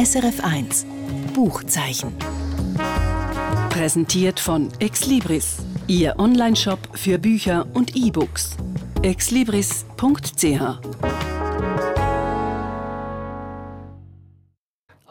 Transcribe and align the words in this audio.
SRF1 0.00 0.86
Buchzeichen. 1.34 2.16
Präsentiert 3.68 4.40
von 4.40 4.70
Exlibris, 4.78 5.58
Ihr 5.88 6.18
Onlineshop 6.18 6.78
für 6.94 7.18
Bücher 7.18 7.66
und 7.74 7.94
E-Books. 7.94 8.56
exlibris.ch 9.02 10.62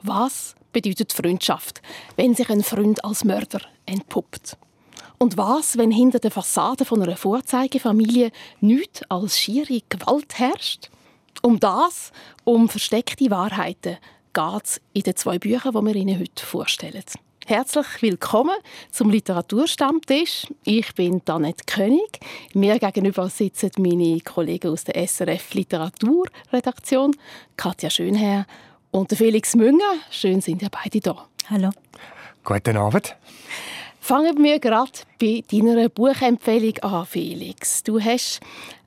Was 0.02 0.56
bedeutet 0.72 1.14
Freundschaft, 1.14 1.84
wenn 2.16 2.34
sich 2.34 2.50
ein 2.50 2.64
Freund 2.64 3.06
als 3.06 3.24
Mörder 3.24 3.62
entpuppt? 3.86 4.58
Und 5.20 5.38
was, 5.38 5.78
wenn 5.78 5.92
hinter 5.92 6.18
der 6.18 6.32
Fassade 6.32 6.84
von 6.84 7.04
einer 7.04 7.16
Vorzeigefamilie 7.16 8.32
nichts 8.60 9.04
als 9.08 9.38
schiere 9.38 9.84
Gewalt 9.88 10.40
herrscht? 10.40 10.90
Um 11.44 11.60
das, 11.60 12.12
um 12.44 12.68
versteckte 12.68 13.30
Wahrheiten, 13.30 13.98
geht 14.34 14.64
es 14.64 14.82
in 14.94 15.04
den 15.04 15.16
zwei 15.16 15.40
Büchern, 15.40 15.74
die 15.74 15.86
wir 15.86 15.96
Ihnen 15.96 16.20
heute 16.20 16.46
vorstellen. 16.46 17.04
Herzlich 17.46 17.88
willkommen 18.02 18.56
zum 18.92 19.10
Literaturstammtisch. 19.10 20.46
Ich 20.66 20.94
bin 20.94 21.22
Danette 21.26 21.64
König. 21.66 22.20
Mir 22.54 22.78
gegenüber 22.78 23.28
sitzen 23.30 23.72
meine 23.80 24.20
Kollegen 24.22 24.72
aus 24.72 24.84
der 24.84 25.08
SRF 25.08 25.56
Literaturredaktion, 25.56 27.16
Katja 27.58 27.90
Schönherr 27.90 28.46
und 28.92 29.12
Felix 29.14 29.56
Münger. 29.56 29.96
Schön 30.12 30.42
sind 30.42 30.62
ihr 30.62 30.70
beide 30.70 31.00
da. 31.00 31.28
Hallo. 31.50 31.72
Guten 32.44 32.78
Abend. 32.78 33.16
Fangen 34.00 34.44
wir 34.44 34.60
gerade 34.60 34.92
bei 35.20 35.44
deiner 35.52 35.90
Buchempfehlung 35.90 36.78
an, 36.80 37.06
Felix. 37.06 37.84
Du 37.84 38.00
hast 38.00 38.42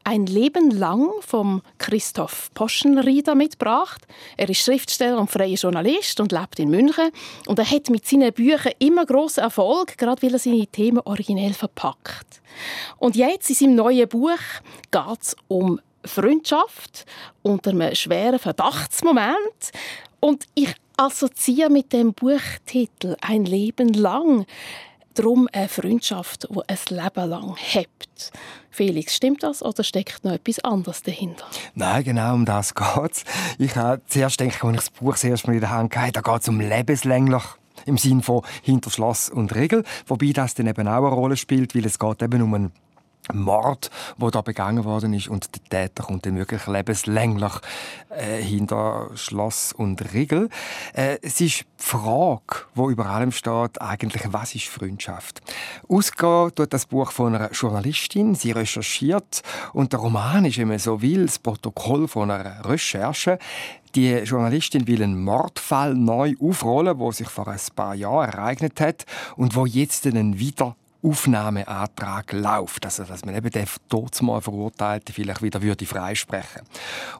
ein 0.05 0.27
Leben 0.27 0.71
lang 0.71 1.11
vom 1.21 1.63
Christoph 1.79 2.51
Poschenrieder 2.55 3.35
mitgebracht. 3.35 4.03
Er 4.37 4.49
ist 4.49 4.59
Schriftsteller 4.59 5.19
und 5.19 5.31
freier 5.31 5.55
Journalist 5.55 6.21
und 6.21 6.33
lebt 6.33 6.59
in 6.59 6.71
München. 6.71 7.11
Und 7.47 7.59
er 7.59 7.71
hat 7.71 7.91
mit 7.91 8.07
seinen 8.07 8.33
Büchern 8.33 8.73
immer 8.79 9.07
großen 9.07 9.43
Erfolg, 9.43 9.97
gerade 9.99 10.23
weil 10.23 10.33
er 10.33 10.39
seine 10.39 10.67
Themen 10.67 11.01
originell 11.05 11.53
verpackt. 11.53 12.43
Und 12.99 13.17
jetzt 13.17 13.51
in 13.51 13.57
seinem 13.57 13.75
neuen 13.77 14.09
Buch 14.09 14.39
geht 14.91 15.21
es 15.21 15.37
um 15.49 15.81
Freundschaft 16.05 17.07
unter 17.43 17.71
einem 17.71 17.95
schweren 17.95 18.39
Verdachtsmoment. 18.39 19.73
Und 20.21 20.47
ich 20.55 20.75
assoziiere 20.97 21.71
mit 21.71 21.93
dem 21.93 22.13
Buchtitel 22.13 23.17
«Ein 23.21 23.45
Leben 23.45 23.93
lang» 23.93 24.47
darum 25.15 25.49
eine 25.53 25.69
Freundschaft, 25.69 26.49
die 26.51 26.61
ein 26.67 26.79
Leben 26.89 27.31
lang 27.31 27.57
hebt. 27.57 28.33
Felix, 28.71 29.17
stimmt 29.17 29.43
das 29.43 29.63
oder 29.63 29.85
steckt 29.85 30.25
noch 30.25 30.33
etwas 30.33 30.59
anderes 30.61 31.03
dahinter? 31.03 31.45
Nein, 31.75 32.05
genau 32.05 32.35
um 32.35 32.45
das 32.45 32.75
geht 32.75 33.13
es. 33.13 33.25
Ich 33.59 33.77
habe 33.77 34.01
zuerst 34.07 34.39
gedacht, 34.39 34.65
als 34.65 34.73
ich 34.73 34.77
das 34.77 34.91
Buch 34.91 35.13
das 35.13 35.25
erste 35.25 35.49
Mal 35.49 35.55
in 35.55 35.61
der 35.61 35.71
Hand 35.71 35.97
hatte, 35.97 36.13
da 36.13 36.21
geht 36.21 36.43
es 36.43 36.49
um 36.49 36.61
lebenslänglich 36.61 37.43
im 37.87 37.99
Sinn 37.99 38.23
von 38.23 38.43
hinter 38.63 38.91
Schloss 38.91 39.29
und 39.29 39.55
Regel, 39.55 39.85
wobei 40.07 40.33
das 40.33 40.55
dann 40.55 40.67
eben 40.67 40.89
auch 40.89 41.05
eine 41.05 41.09
Rolle 41.09 41.37
spielt, 41.37 41.75
weil 41.75 41.85
es 41.85 41.99
geht 41.99 42.23
eben 42.23 42.43
um 42.43 42.55
einen 42.55 42.73
Mord, 43.33 43.91
wo 44.17 44.31
da 44.31 44.43
begangen 44.43 44.85
worden 44.85 45.15
ist 45.15 45.29
und 45.29 45.49
der 45.55 45.89
Täter 45.89 46.03
kommt 46.03 46.27
dann 46.27 46.37
wirklich 46.37 46.67
lebenslänglich 46.67 47.53
äh, 48.11 48.43
hinter 48.43 49.11
Schloss 49.15 49.73
und 49.73 50.13
Riegel. 50.13 50.49
Äh, 50.93 51.19
es 51.23 51.41
ist 51.41 51.61
die 51.61 51.65
Frage, 51.77 52.67
wo 52.75 52.91
über 52.91 53.07
allem 53.07 53.31
steht, 53.31 53.81
eigentlich 53.81 54.25
was 54.33 54.55
ist 54.55 54.67
Freundschaft? 54.67 55.41
Ausgehen 55.89 56.53
tut 56.55 56.73
das 56.73 56.87
Buch 56.87 57.13
von 57.13 57.35
einer 57.35 57.53
Journalistin, 57.53 58.35
sie 58.35 58.51
recherchiert 58.51 59.43
und 59.73 59.93
der 59.93 60.01
Roman 60.01 60.45
ist 60.45 60.59
immer 60.59 60.79
so 60.79 61.01
will 61.01 61.27
das 61.27 61.39
Protokoll 61.39 62.09
von 62.09 62.31
einer 62.31 62.65
Recherche. 62.65 63.39
Die 63.95 64.11
Journalistin 64.15 64.87
will 64.87 65.03
einen 65.03 65.23
Mordfall 65.23 65.95
neu 65.95 66.35
aufrollen, 66.41 66.99
wo 66.99 67.13
sich 67.13 67.29
vor 67.29 67.47
ein 67.47 67.61
paar 67.77 67.95
Jahren 67.95 68.31
ereignet 68.31 68.81
hat 68.81 69.05
und 69.37 69.55
wo 69.55 69.67
jetzt 69.67 70.07
einen 70.07 70.39
wieder 70.39 70.77
Aufnahmeantrag 71.03 72.33
läuft. 72.33 72.85
Also, 72.85 73.05
dass 73.05 73.25
man 73.25 73.35
eben 73.35 73.51
den 73.51 73.67
mal 74.23 74.41
Verurteilten 74.41 75.15
vielleicht 75.15 75.43
wieder 75.43 75.63
würde 75.63 75.87
freisprechen 75.87 76.63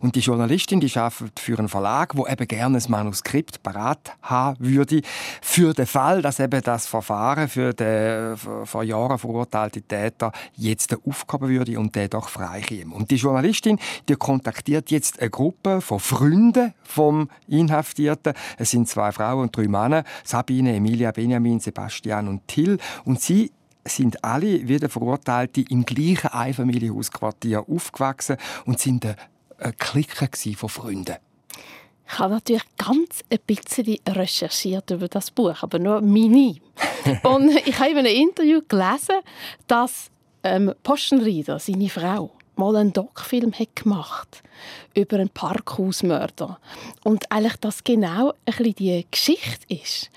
Und 0.01 0.15
die 0.15 0.21
Journalistin, 0.21 0.81
die 0.81 0.97
arbeitet 0.97 1.41
für 1.41 1.59
einen 1.59 1.69
Verlag, 1.69 2.17
wo 2.17 2.27
eben 2.27 2.47
gerne 2.47 2.79
ein 2.79 2.85
Manuskript 2.89 3.63
parat 3.63 4.17
haben 4.23 4.57
würde, 4.61 5.03
für 5.41 5.75
den 5.75 5.87
Fall, 5.87 6.23
dass 6.23 6.41
eben 6.41 6.63
das 6.63 6.87
Verfahren 6.87 7.49
für 7.49 7.73
den 7.75 8.37
vor 8.37 8.85
Jahren 8.85 9.19
verurteilten 9.19 9.87
Täter 9.87 10.33
jetzt 10.55 10.97
aufgehoben 11.07 11.49
würde 11.49 11.79
und 11.79 11.95
der 11.95 12.09
doch 12.09 12.29
freikäme. 12.29 12.95
Und 12.95 13.11
die 13.11 13.17
Journalistin, 13.17 13.79
die 14.09 14.15
kontaktiert 14.15 14.91
jetzt 14.91 15.21
eine 15.21 15.31
Gruppe 15.31 15.81
von 15.81 15.99
Freunden 15.99 16.75
vom 16.83 17.29
Inhaftierten. 17.49 18.35
Es 18.59 18.71
sind 18.71 18.89
zwei 18.89 19.13
Frauen 19.13 19.43
und 19.43 19.57
drei 19.57 19.69
Männer, 19.69 20.05
Sabine, 20.25 20.77
Emilia, 20.77 21.11
Benjamin, 21.11 21.61
Sebastian 21.61 22.29
und 22.29 22.47
Till. 22.47 22.79
Und 23.05 23.21
sie 23.21 23.51
sind 23.85 24.23
alle 24.25 24.69
wie 24.69 24.79
der 24.79 24.89
Verurteilte 24.89 25.65
im 25.69 25.85
gleichen 25.85 26.29
Einfamilienhausquartier 26.29 27.69
aufgewachsen 27.69 28.37
und 28.65 28.79
sind 28.79 29.05
eine 29.05 29.73
Clique 29.79 30.29
von 30.57 30.69
Freunden. 30.69 31.17
Ich 32.07 32.19
habe 32.19 32.35
natürlich 32.35 32.65
ganz 32.77 33.25
ein 33.31 33.39
bisschen 33.47 33.99
recherchiert 34.07 34.91
über 34.91 35.09
das 35.09 35.31
Buch, 35.31 35.63
aber 35.63 35.79
nur 35.79 36.01
mini. 36.01 36.61
und 37.23 37.51
ich 37.67 37.79
habe 37.79 37.91
in 37.93 37.99
einem 37.99 38.15
Interview 38.15 38.61
gelesen, 38.69 39.17
dass 39.67 40.11
ähm, 40.43 40.75
Postenrieder, 40.83 41.59
seine 41.59 41.89
Frau, 41.89 42.33
mal 42.57 42.77
einen 42.77 42.93
Doc-Film 42.93 43.53
gemacht 43.75 44.43
über 44.95 45.17
einen 45.17 45.31
Parkhausmörder. 45.31 46.59
Und 47.05 47.31
eigentlich 47.31 47.57
das 47.57 47.85
genau 47.85 48.31
ein 48.31 48.55
bisschen 48.57 48.75
die 48.75 49.07
Geschichte 49.11 49.75
ist. 49.75 50.11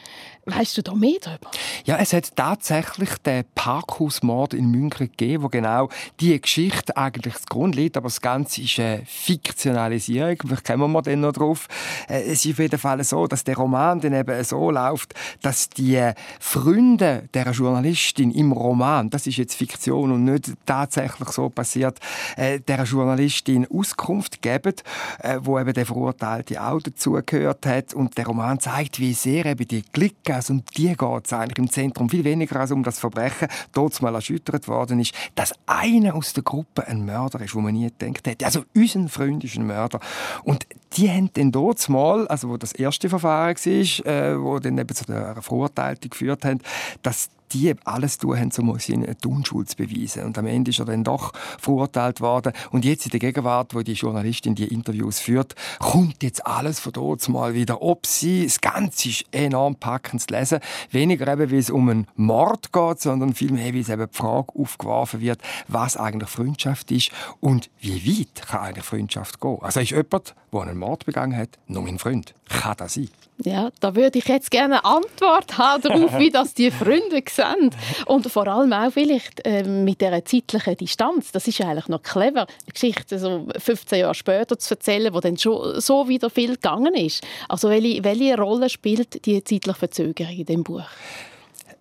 Weißt 0.48 0.78
du 0.78 0.84
da 0.84 0.94
mehr 0.94 1.18
darüber? 1.22 1.50
Ja, 1.86 1.98
es 1.98 2.14
hat 2.14 2.36
tatsächlich 2.36 3.10
den 3.26 3.46
Parkhausmord 3.56 4.54
in 4.54 4.70
München 4.70 5.10
gegeben, 5.10 5.44
wo 5.44 5.50
genau 5.50 5.90
die 6.20 6.40
Geschichte 6.40 6.96
eigentlich 6.96 7.36
zugrunde 7.40 7.80
liegt, 7.80 7.98
aber 7.98 8.10
das 8.10 8.22
Ganze 8.22 8.62
ist 8.62 8.80
eine 8.80 9.02
Fiktionalisierung. 9.08 10.38
Vielleicht 10.46 10.66
kommen 10.66 10.92
wir 10.92 11.02
dann 11.02 11.22
noch 11.22 11.34
drauf. 11.34 11.68
Äh, 12.08 12.22
es 12.26 12.46
ist 12.46 12.52
auf 12.52 12.60
jeden 12.60 12.78
Fall 12.78 13.04
so, 13.04 13.26
dass 13.26 13.44
der 13.44 13.56
Roman 13.58 14.00
dann 14.00 14.14
eben 14.14 14.44
so 14.44 14.70
läuft, 14.70 15.16
dass 15.42 15.68
die 15.68 16.12
Freunde 16.40 17.28
der 17.34 17.50
Journalistin 17.50 18.30
im 18.30 18.52
Roman, 18.52 19.10
das 19.10 19.26
ist 19.26 19.38
jetzt 19.38 19.56
Fiktion 19.56 20.12
und 20.12 20.26
nicht 20.26 20.54
tatsächlich 20.68 21.30
so 21.30 21.50
passiert, 21.50 21.98
äh, 22.38 22.60
der 22.60 22.84
Journalistin 22.84 23.68
Auskunft 23.68 24.35
geben, 24.42 24.74
äh, 25.20 25.40
wo 25.42 25.60
eben 25.60 25.74
der 25.74 25.86
Verurteilte 25.86 26.62
auch 26.62 26.82
dazugehört 26.82 27.66
hat 27.66 27.94
und 27.94 28.18
der 28.18 28.28
Roman 28.28 28.60
zeigt, 28.60 29.00
wie 29.00 29.14
sehr 29.14 29.46
eben 29.46 29.68
die 29.68 29.84
also 30.30 30.54
um 30.54 30.64
die 30.78 30.96
geht 30.96 31.26
es 31.26 31.34
eigentlich 31.34 31.58
im 31.58 31.70
Zentrum 31.70 32.10
viel 32.10 32.24
weniger 32.24 32.60
als 32.60 32.72
um 32.72 32.84
das 32.84 33.00
Verbrechen, 33.00 33.48
dort 33.74 34.02
mal 34.02 34.14
erschüttert 34.16 34.68
worden 34.68 35.00
ist, 35.00 35.14
dass 35.36 35.54
einer 35.66 36.16
aus 36.16 36.34
der 36.34 36.44
Gruppe 36.44 36.88
ein 36.88 37.06
Mörder 37.06 37.42
ist, 37.42 37.56
wo 37.56 37.62
man 37.62 37.74
nie 37.74 37.92
gedacht 37.98 38.28
hätte. 38.28 38.46
Also 38.46 38.64
unser 38.76 39.08
Freund 39.08 39.44
ist 39.44 39.58
ein 39.58 39.68
Mörder. 39.68 40.00
Und 40.44 40.66
die 40.94 41.10
haben 41.10 41.30
dann 41.34 41.52
dort 41.52 41.88
mal, 41.90 42.28
also 42.28 42.50
wo 42.50 42.58
das 42.58 42.72
erste 42.72 43.10
Verfahren 43.10 43.56
war, 43.56 44.06
äh, 44.06 44.42
wo 44.42 44.60
dann 44.60 44.78
eben 44.78 44.96
zu 44.96 45.06
der 45.06 45.42
Verurteilung 45.42 46.00
geführt 46.10 46.46
haben, 46.46 46.60
dass 47.02 47.30
die 47.54 47.74
alles 47.84 48.18
tun 48.18 48.38
haben, 48.38 48.52
um 48.58 48.80
seine 48.80 49.16
Unschuld 49.26 49.70
zu 49.70 49.78
beweisen. 49.78 50.24
Und 50.24 50.38
am 50.38 50.48
Ende 50.48 50.72
ist 50.72 50.80
er 50.80 50.86
dann 50.86 51.04
doch 51.04 51.34
verurteilt 51.60 52.22
worden. 52.22 52.54
Und 52.72 52.86
jetzt 52.86 53.06
in 53.06 53.12
der 53.12 53.20
Gegenwart, 53.20 53.74
wo 53.74 53.82
die 53.82 53.94
Journalistin 53.94 54.56
die 54.56 54.68
Interviews 54.68 55.20
führt, 55.20 55.56
kommt 55.80 56.24
jetzt 56.24 56.46
alles 56.46 56.80
von 56.80 56.94
dort 56.94 57.28
mal 57.30 57.54
wieder 57.54 57.82
ob 57.82 58.06
sie. 58.06 58.46
Das 58.46 58.62
Ganze 58.62 59.10
ist 59.10 59.26
enorm 59.32 59.76
packend 59.76 60.22
zu 60.22 60.34
lesen. 60.34 60.60
Weniger 60.92 61.32
eben, 61.32 61.52
wie 61.52 61.58
es 61.58 61.70
um 61.70 61.90
einen 61.90 62.08
Mord 62.16 62.72
geht, 62.72 63.00
sondern 63.00 63.34
vielmehr, 63.34 63.74
wie 63.74 63.82
es 63.82 63.90
eben 63.90 64.08
die 64.12 64.18
Frage 64.18 64.48
aufgeworfen 64.58 65.22
wird, 65.22 65.40
was 65.68 65.98
eigentlich 65.98 66.30
Freundschaft 66.30 66.92
ist 66.92 67.12
und 67.40 67.70
wie 67.80 68.20
weit 68.20 68.48
kann 68.48 68.62
eine 68.62 68.82
Freundschaft 68.82 69.40
gehen. 69.40 69.58
Also 69.62 69.80
ist 69.80 69.92
jemand, 69.92 70.36
der 70.62 70.72
einen 70.72 70.80
Mord 70.80 71.06
begangen 71.06 71.36
hat, 71.38 71.50
noch 71.68 71.84
mein 71.84 72.00
Freund. 72.00 72.34
Kann 72.50 72.76
das 72.78 72.96
sein? 72.96 73.10
Ja, 73.44 73.70
da 73.82 73.96
würde 73.96 74.20
ich 74.20 74.28
jetzt 74.28 74.50
gerne 74.50 74.84
eine 74.84 74.86
Antwort 74.86 75.58
haben 75.58 75.82
darauf, 75.82 76.18
wie 76.20 76.30
das 76.30 76.54
die 76.54 76.72
Freunde 76.72 77.22
sehen. 77.30 77.72
Und 78.06 78.32
vor 78.32 78.48
allem 78.48 78.72
auch 78.72 78.92
vielleicht 78.92 79.46
äh, 79.46 79.64
mit 79.64 80.00
dieser 80.00 80.24
zeitlichen 80.24 80.78
Distanz. 80.78 81.32
Das 81.32 81.48
ist 81.48 81.60
eigentlich 81.62 81.90
noch 81.90 82.02
clever, 82.02 82.42
eine 82.42 82.74
Geschichte 82.74 83.20
so 83.20 83.48
15 83.58 84.00
Jahre 84.00 84.16
später 84.16 84.58
zu 84.58 84.74
erzählen, 84.76 85.14
wo 85.14 85.20
dann 85.20 85.38
schon 85.38 85.82
so 85.82 86.08
wieder 86.08 86.30
viel 86.30 86.54
gegangen 86.54 86.94
ist. 86.94 87.26
Also 87.50 87.70
welche, 87.70 88.04
welche 88.04 88.38
Rolle 88.38 88.70
spielt 88.70 89.26
die 89.26 89.44
zeitliche 89.44 89.78
Verzögerung 89.78 90.34
in 90.34 90.46
dem 90.46 90.64
Buch? 90.64 90.86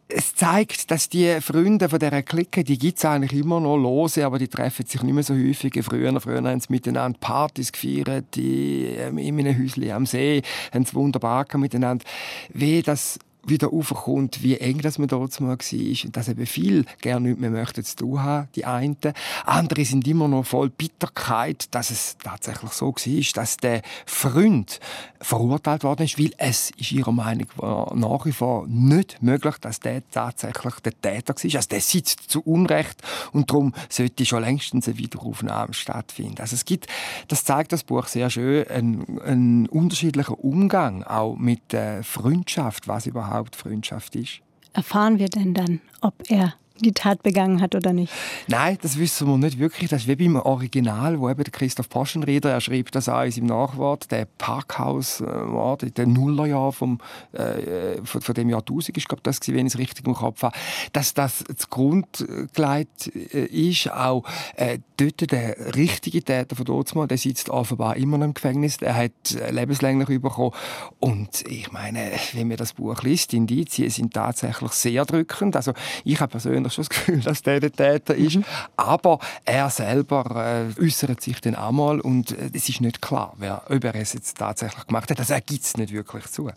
Es 0.08 0.34
zeigt, 0.34 0.90
dass 0.90 1.08
die 1.08 1.40
Freunde 1.40 1.88
von 1.88 1.98
dieser 1.98 2.22
Clique, 2.22 2.62
die 2.62 2.78
gibt 2.78 2.98
es 2.98 3.04
eigentlich 3.04 3.40
immer 3.40 3.60
noch 3.60 3.76
lose, 3.76 4.24
aber 4.24 4.38
die 4.38 4.48
treffen 4.48 4.86
sich 4.86 5.02
nicht 5.02 5.14
mehr 5.14 5.22
so 5.22 5.34
häufig. 5.34 5.78
Früher, 5.82 6.20
früher 6.20 6.42
haben 6.42 6.60
sie 6.60 6.66
miteinander 6.68 7.18
Partys 7.18 7.72
gefeiert, 7.72 8.26
die, 8.34 8.86
ähm, 8.98 9.18
in 9.18 9.40
einem 9.40 9.58
Häuschen 9.58 9.90
am 9.90 10.06
See, 10.06 10.42
haben 10.72 10.82
es 10.82 10.94
wunderbar 10.94 11.46
miteinander. 11.54 12.04
Wie 12.50 12.82
das 12.82 13.18
wieder 13.46 13.72
aufkommt, 13.72 14.42
wie 14.42 14.56
eng 14.58 14.80
das 14.80 14.98
man 14.98 15.08
dort 15.08 15.38
mal 15.40 15.48
war 15.48 16.04
und 16.04 16.16
dass 16.16 16.28
eben 16.28 16.46
viel 16.46 16.84
gerne 17.00 17.28
nicht 17.28 17.40
mehr 17.40 17.50
möchten 17.50 17.84
zu 17.84 17.96
tun 17.96 18.22
haben, 18.22 18.48
die 18.54 18.64
einen. 18.64 18.96
Andere 19.44 19.84
sind 19.84 20.06
immer 20.06 20.28
noch 20.28 20.46
voll 20.46 20.70
Bitterkeit, 20.70 21.66
dass 21.70 21.90
es 21.90 22.16
tatsächlich 22.22 22.72
so 22.72 22.94
war, 22.94 23.22
dass 23.34 23.56
der 23.56 23.82
Freund 24.06 24.80
verurteilt 25.20 25.84
worden 25.84 26.04
ist, 26.04 26.18
weil 26.18 26.32
es 26.36 26.70
ist 26.78 26.92
ihrer 26.92 27.12
Meinung 27.12 27.48
nach 27.56 28.26
wie 28.26 28.32
vor 28.32 28.66
nicht 28.68 29.22
möglich, 29.22 29.56
dass 29.60 29.80
der 29.80 30.08
tatsächlich 30.10 30.74
der 30.80 31.00
Täter 31.00 31.34
war. 31.34 31.54
Also 31.54 31.68
der 31.68 31.80
sitzt 31.80 32.30
zu 32.30 32.42
Unrecht 32.42 33.02
und 33.32 33.50
darum 33.50 33.72
sollte 33.88 34.26
schon 34.26 34.42
längstens 34.42 34.86
eine 34.86 34.98
Wiederaufnahme 34.98 35.74
stattfinden. 35.74 36.40
Also 36.40 36.54
es 36.54 36.64
gibt, 36.64 36.86
das 37.28 37.44
zeigt 37.44 37.72
das 37.72 37.84
Buch 37.84 38.06
sehr 38.06 38.30
schön, 38.30 38.66
einen, 38.68 39.20
einen 39.20 39.66
unterschiedlichen 39.68 40.34
Umgang 40.34 41.02
auch 41.02 41.36
mit 41.36 41.72
der 41.72 42.04
Freundschaft, 42.04 42.88
was 42.88 43.06
überhaupt 43.06 43.33
Freundschaft 43.56 44.16
ist. 44.16 44.40
Erfahren 44.72 45.18
wir 45.18 45.28
denn 45.28 45.54
dann, 45.54 45.80
ob 46.00 46.14
er 46.28 46.54
die 46.80 46.92
Tat 46.92 47.22
begangen 47.22 47.60
hat 47.60 47.74
oder 47.74 47.92
nicht? 47.92 48.12
Nein, 48.48 48.78
das 48.82 48.98
wissen 48.98 49.28
wir 49.28 49.38
nicht 49.38 49.58
wirklich. 49.58 49.90
Das 49.90 50.02
ist 50.02 50.08
wie 50.08 50.16
beim 50.16 50.36
Original, 50.36 51.20
wo 51.20 51.30
eben 51.30 51.44
der 51.44 51.52
Christoph 51.52 51.88
Poschenrieder, 51.88 52.50
er 52.50 52.60
schrieb 52.60 52.90
das 52.90 53.08
auch 53.08 53.22
in 53.22 53.30
seinem 53.30 53.46
Nachwort, 53.46 54.10
der 54.10 54.26
Parkhaus-Mord 54.38 55.84
in 55.84 55.94
den 55.94 56.12
Nullerjahren 56.12 56.72
vom, 56.72 56.98
äh, 57.32 58.02
von, 58.04 58.20
von 58.20 58.34
dem 58.34 58.50
Jahrtausend 58.50 58.96
ist, 58.96 59.08
glaube 59.08 59.22
das 59.22 59.40
wenn 59.46 59.66
ich 59.66 59.74
es 59.74 59.78
richtig 59.78 60.06
im 60.06 60.14
Kopf 60.14 60.42
habe, 60.42 60.56
dass 60.92 61.14
das 61.14 61.44
das 61.46 61.70
Grundgeleit 61.70 62.88
äh, 63.14 63.44
ist, 63.44 63.92
auch 63.92 64.24
äh, 64.56 64.78
dort 64.96 65.30
der 65.30 65.76
richtige 65.76 66.22
Täter 66.22 66.56
von 66.56 66.64
dort 66.64 67.10
der 67.10 67.18
sitzt 67.18 67.50
offenbar 67.50 67.96
immer 67.96 68.18
noch 68.18 68.26
im 68.26 68.34
Gefängnis, 68.34 68.78
er 68.80 68.94
hat 68.94 69.12
äh, 69.34 69.50
lebenslänglich 69.50 70.20
bekommen 70.20 70.52
und 71.00 71.42
ich 71.48 71.72
meine, 71.72 72.12
wenn 72.32 72.48
man 72.48 72.56
das 72.56 72.74
Buch 72.74 73.02
liest, 73.02 73.32
die 73.32 73.36
Indizien 73.36 73.90
sind 73.90 74.14
tatsächlich 74.14 74.72
sehr 74.72 75.04
drückend. 75.04 75.56
Also 75.56 75.72
ich 76.04 76.20
habe 76.20 76.30
persönlich 76.30 76.63
persönlich 76.64 76.72
schon 76.72 76.82
das 76.82 76.88
Gefühl, 76.88 77.20
dass 77.20 77.42
der 77.42 77.60
der 77.60 77.72
Täter 77.72 78.14
ist. 78.14 78.36
Mhm. 78.36 78.44
Aber 78.76 79.18
er 79.44 79.70
selber 79.70 80.66
äh, 80.78 80.82
äußert 80.82 81.20
sich 81.20 81.40
dann 81.40 81.54
einmal 81.54 82.00
und 82.00 82.32
äh, 82.32 82.50
es 82.52 82.68
ist 82.68 82.80
nicht 82.80 83.02
klar, 83.02 83.34
wer, 83.38 83.62
ob 83.68 83.84
er 83.84 83.94
es 83.94 84.12
jetzt 84.12 84.38
tatsächlich 84.38 84.86
gemacht 84.86 85.10
hat. 85.10 85.18
Also 85.18 85.34
er 85.34 85.40
gibt 85.40 85.64
es 85.64 85.76
nicht 85.76 85.92
wirklich 85.92 86.26
zu. 86.26 86.50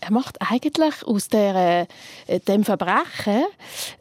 Er 0.00 0.10
macht 0.10 0.38
eigentlich 0.40 1.06
aus 1.06 1.28
der, 1.28 1.86
äh, 2.26 2.40
dem 2.40 2.64
Verbrechen 2.64 3.44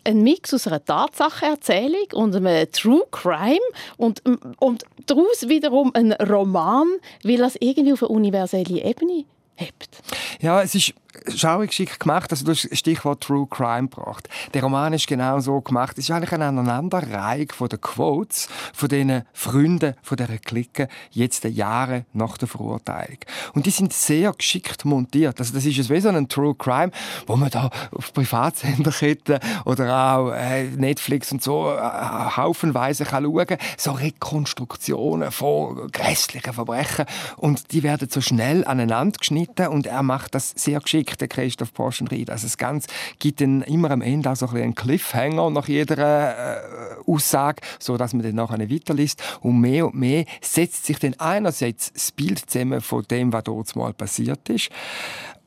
einen 0.05 0.23
Mix 0.23 0.53
aus 0.53 0.67
einer 0.67 0.83
Tatsachenerzählung 0.83 2.07
und 2.13 2.33
einem 2.33 2.71
True 2.71 3.03
Crime 3.11 3.59
und, 3.97 4.21
und 4.59 4.85
daraus 5.05 5.49
wiederum 5.49 5.93
einen 5.93 6.13
Roman, 6.13 6.87
weil 7.23 7.41
er 7.41 7.47
es 7.47 7.57
irgendwie 7.59 7.91
auf 7.91 8.03
eine 8.03 8.09
universelle 8.09 8.83
Ebene 8.83 9.25
hebt. 9.55 10.01
Ja, 10.39 10.61
es 10.61 10.75
ist 10.75 10.93
schaurig 11.35 11.69
geschickt 11.69 11.99
gemacht. 11.99 12.31
Also 12.31 12.45
du 12.45 12.51
hast 12.51 12.69
das 12.69 12.79
Stichwort 12.79 13.21
True 13.21 13.47
Crime 13.49 13.87
gebracht. 13.87 14.29
Der 14.53 14.63
Roman 14.63 14.93
ist 14.93 15.07
genau 15.07 15.39
so 15.39 15.61
gemacht. 15.61 15.97
Es 15.97 16.05
ist 16.05 16.11
eigentlich 16.11 16.31
eine 16.31 16.45
Aneinanderreihung 16.45 17.51
von 17.51 17.69
den 17.69 17.81
Quotes 17.81 18.47
von 18.73 18.89
diesen 18.89 19.23
Freunden 19.33 19.95
von 20.01 20.17
dieser 20.17 20.37
Clique 20.37 20.87
jetzt 21.11 21.43
Jahre 21.43 22.05
nach 22.13 22.37
der 22.37 22.47
Verurteilung. 22.47 23.19
Und 23.53 23.65
die 23.65 23.71
sind 23.71 23.93
sehr 23.93 24.33
geschickt 24.33 24.85
montiert. 24.85 25.39
Also 25.39 25.53
das 25.53 25.65
ist 25.65 25.89
wie 25.89 25.99
so 25.99 26.09
ein 26.09 26.27
True 26.27 26.55
Crime, 26.55 26.91
wo 27.27 27.35
man 27.35 27.49
da 27.49 27.69
auf 27.91 28.13
Privatsenderketten 28.13 29.39
oder 29.65 30.15
auch 30.15 30.31
äh, 30.31 30.63
Netflix 30.65 31.31
und 31.31 31.43
so 31.43 31.71
äh, 31.71 31.79
haufenweise 31.79 33.05
schauen 33.05 33.47
kann. 33.47 33.57
So 33.77 33.91
Rekonstruktionen 33.91 35.31
von 35.31 35.91
grässlichen 35.91 36.53
Verbrechen. 36.53 37.05
Und 37.37 37.71
die 37.71 37.83
werden 37.83 38.09
so 38.09 38.21
schnell 38.21 38.65
aneinander 38.65 39.17
geschnitten 39.19 39.67
und 39.67 39.87
er 39.87 40.03
macht 40.03 40.35
das 40.35 40.53
sehr 40.55 40.79
geschickt 40.79 41.04
Kritik, 41.05 41.17
der 41.17 41.27
Christoph 41.27 41.73
Poschenried. 41.73 42.29
Also 42.29 42.47
das 42.47 42.57
Ganze 42.57 42.87
gibt 43.19 43.41
dann 43.41 43.61
immer 43.63 43.91
am 43.91 44.01
Ende 44.01 44.29
auch 44.29 44.35
so 44.35 44.47
ein 44.47 44.55
einen 44.55 44.75
Cliffhanger 44.75 45.49
nach 45.49 45.67
jeder 45.67 46.57
äh, 46.57 47.11
Aussage, 47.11 47.61
so 47.79 47.97
dass 47.97 48.13
man 48.13 48.23
dann 48.23 48.35
nachher 48.35 48.69
weiterliest. 48.69 49.21
Und 49.41 49.59
mehr 49.59 49.85
und 49.85 49.95
mehr 49.95 50.25
setzt 50.41 50.85
sich 50.85 50.99
dann 50.99 51.13
einerseits 51.19 51.93
das 51.93 52.11
Bild 52.11 52.49
zusammen 52.49 52.81
von 52.81 53.03
dem, 53.09 53.31
was 53.31 53.43
dort 53.43 53.75
mal 53.75 53.93
passiert 53.93 54.49
ist 54.49 54.69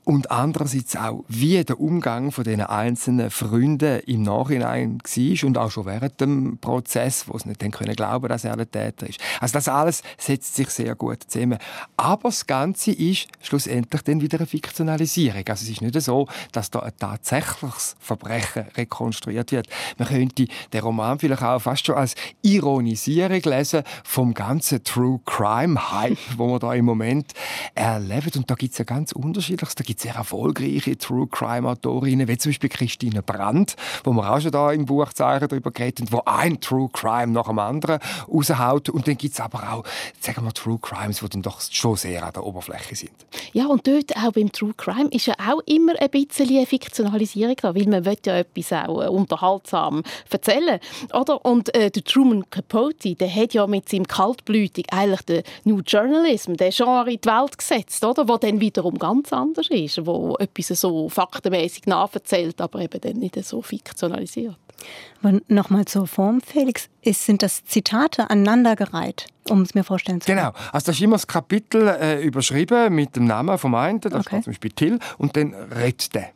und 0.09 0.31
andererseits 0.31 0.97
auch, 0.97 1.23
wie 1.29 1.63
der 1.63 1.79
Umgang 1.79 2.33
von 2.33 2.43
den 2.43 2.63
einzelnen 2.63 3.31
Freunden 3.31 4.01
im 4.07 4.23
Nachhinein 4.23 5.03
war 5.05 5.47
und 5.47 5.59
auch 5.59 5.71
schon 5.71 5.85
während 5.85 6.19
dem 6.19 6.57
Prozess, 6.57 7.29
wo 7.29 7.37
sie 7.37 7.51
nicht 7.51 7.61
können 7.73 7.95
glauben, 7.95 8.27
dass 8.27 8.45
er 8.45 8.57
der 8.57 8.71
Täter 8.71 9.07
ist. 9.07 9.21
Also 9.39 9.53
das 9.53 9.69
alles 9.69 10.03
setzt 10.17 10.57
sich 10.57 10.71
sehr 10.71 10.95
gut 10.95 11.25
zusammen. 11.29 11.59
Aber 11.99 12.31
das 12.31 12.47
Ganze 12.47 12.93
ist 12.93 13.29
schlussendlich 13.43 14.01
dann 14.01 14.23
wieder 14.23 14.39
eine 14.39 14.47
Fiktionalisierung. 14.47 15.45
Also 15.47 15.65
es 15.65 15.69
ist 15.69 15.83
nicht 15.83 16.01
so, 16.01 16.27
dass 16.53 16.71
da 16.71 16.79
ein 16.79 16.93
tatsächliches 16.99 17.95
Verbrechen 18.01 18.65
rekonstruiert 18.79 19.53
wird. 19.53 19.69
Man 19.99 20.09
könnte 20.09 20.47
den 20.73 20.81
Roman 20.81 21.19
vielleicht 21.19 21.43
auch 21.43 21.61
fast 21.61 21.85
schon 21.85 21.97
als 21.97 22.15
Ironisierung 22.41 23.43
lesen 23.43 23.83
vom 24.05 24.33
ganzen 24.33 24.83
True 24.85 25.21
Crime 25.27 25.93
Hype, 25.93 26.17
wo 26.39 26.49
man 26.49 26.61
da 26.61 26.73
im 26.73 26.87
Moment 26.87 27.35
erlebt. 27.75 28.39
Und 28.39 28.51
da 28.51 28.55
gibt 28.55 28.73
es 28.73 28.79
ja 28.79 28.87
ganz 28.87 29.13
unterschiedliches. 29.13 29.75
Da 29.75 29.85
gibt 29.99 30.03
sehr 30.03 30.15
erfolgreiche 30.15 30.97
True 30.97 31.27
Crime 31.27 31.69
Autorinnen, 31.69 32.29
wie 32.29 32.39
zum 32.39 32.51
Beispiel 32.51 32.71
Christine 32.71 33.23
Brandt, 33.23 33.75
wo 34.05 34.13
wir 34.13 34.31
auch 34.31 34.41
schon 34.41 34.53
da 34.53 34.71
im 34.71 34.87
Buchzeichen 34.87 35.49
darüber 35.49 35.71
geredet 35.71 36.01
haben, 36.01 36.13
wo 36.13 36.23
ein 36.25 36.61
True 36.61 36.89
Crime 36.93 37.33
nach 37.33 37.49
dem 37.49 37.59
anderen 37.59 37.99
raushaut. 38.29 38.89
Und 38.91 39.09
dann 39.09 39.17
gibt 39.17 39.35
es 39.35 39.41
aber 39.41 39.73
auch, 39.73 39.85
sagen 40.21 40.45
wir, 40.45 40.55
True 40.55 40.79
Crimes, 40.81 41.19
die 41.19 41.29
dann 41.29 41.43
doch 41.43 41.61
schon 41.61 41.97
sehr 41.97 42.25
an 42.25 42.33
der 42.33 42.45
Oberfläche 42.45 42.95
sind. 42.95 43.13
Ja, 43.53 43.67
und 43.67 43.87
dort 43.87 44.17
auch 44.17 44.33
beim 44.33 44.53
True 44.53 44.75
Crime 44.77 45.09
ist 45.11 45.27
ja 45.27 45.35
auch 45.39 45.61
immer 45.67 45.93
ein 46.01 46.11
bisschen 46.11 46.49
eine 46.49 46.67
Fiktionalisierung 46.67 47.57
da, 47.61 47.75
weil 47.75 47.87
man 47.87 48.05
will 48.05 48.17
ja 48.25 48.39
etwas 48.39 48.73
auch 48.73 49.03
äh, 49.03 49.09
unterhaltsam 49.09 50.03
erzählen, 50.31 50.81
oder? 51.13 51.45
Und 51.45 51.75
äh, 51.75 51.91
der 51.91 52.05
Truman 52.05 52.49
Capote, 52.51 53.15
der 53.15 53.35
hat 53.35 53.55
ja 53.55 53.67
mit 53.67 53.89
seinem 53.89 54.07
Kaltblütig 54.07 54.87
eigentlich 54.93 55.23
den 55.23 55.43
New 55.65 55.81
Journalism, 55.81 56.55
den 56.55 56.71
Genre 56.71 57.11
in 57.11 57.21
die 57.21 57.29
Welt 57.29 57.57
gesetzt, 57.57 58.05
oder? 58.05 58.29
Wo 58.29 58.37
dann 58.37 58.61
wiederum 58.61 58.99
ganz 58.99 59.33
anders 59.33 59.69
ist 59.71 59.99
wo 60.07 60.37
etwas 60.39 60.69
so 60.81 61.09
faktenmäßig 61.09 61.87
nacherzählt, 61.87 62.61
aber 62.61 62.81
eben 62.81 63.01
dann 63.01 63.19
nicht 63.19 63.43
so 63.45 63.63
fiktionalisiert. 63.63 64.57
Aber 65.23 65.41
nochmal 65.49 65.85
zur 65.85 66.07
Form, 66.07 66.41
Felix. 66.41 66.89
Ist, 67.03 67.25
sind 67.25 67.43
das 67.43 67.65
Zitate 67.65 68.31
aneinandergereiht, 68.31 69.27
um 69.49 69.63
es 69.63 69.75
mir 69.75 69.85
vorstellen 69.85 70.21
zu 70.21 70.27
können? 70.27 70.39
Genau. 70.39 70.53
Also 70.73 70.87
da 70.87 70.93
ist 70.93 71.01
immer 71.01 71.17
das 71.17 71.27
Kapitel 71.27 71.89
äh, 71.89 72.23
überschrieben 72.23 72.95
mit 72.95 73.17
dem 73.17 73.25
Namen 73.27 73.59
vom 73.59 73.75
einen, 73.75 74.01
da 74.01 74.11
okay. 74.11 74.21
steht 74.21 74.45
zum 74.45 74.53
Beispiel 74.53 74.73
Till, 74.73 74.99
und 75.19 75.37
dann 75.37 75.55
redet 75.55 76.15
der. 76.15 76.31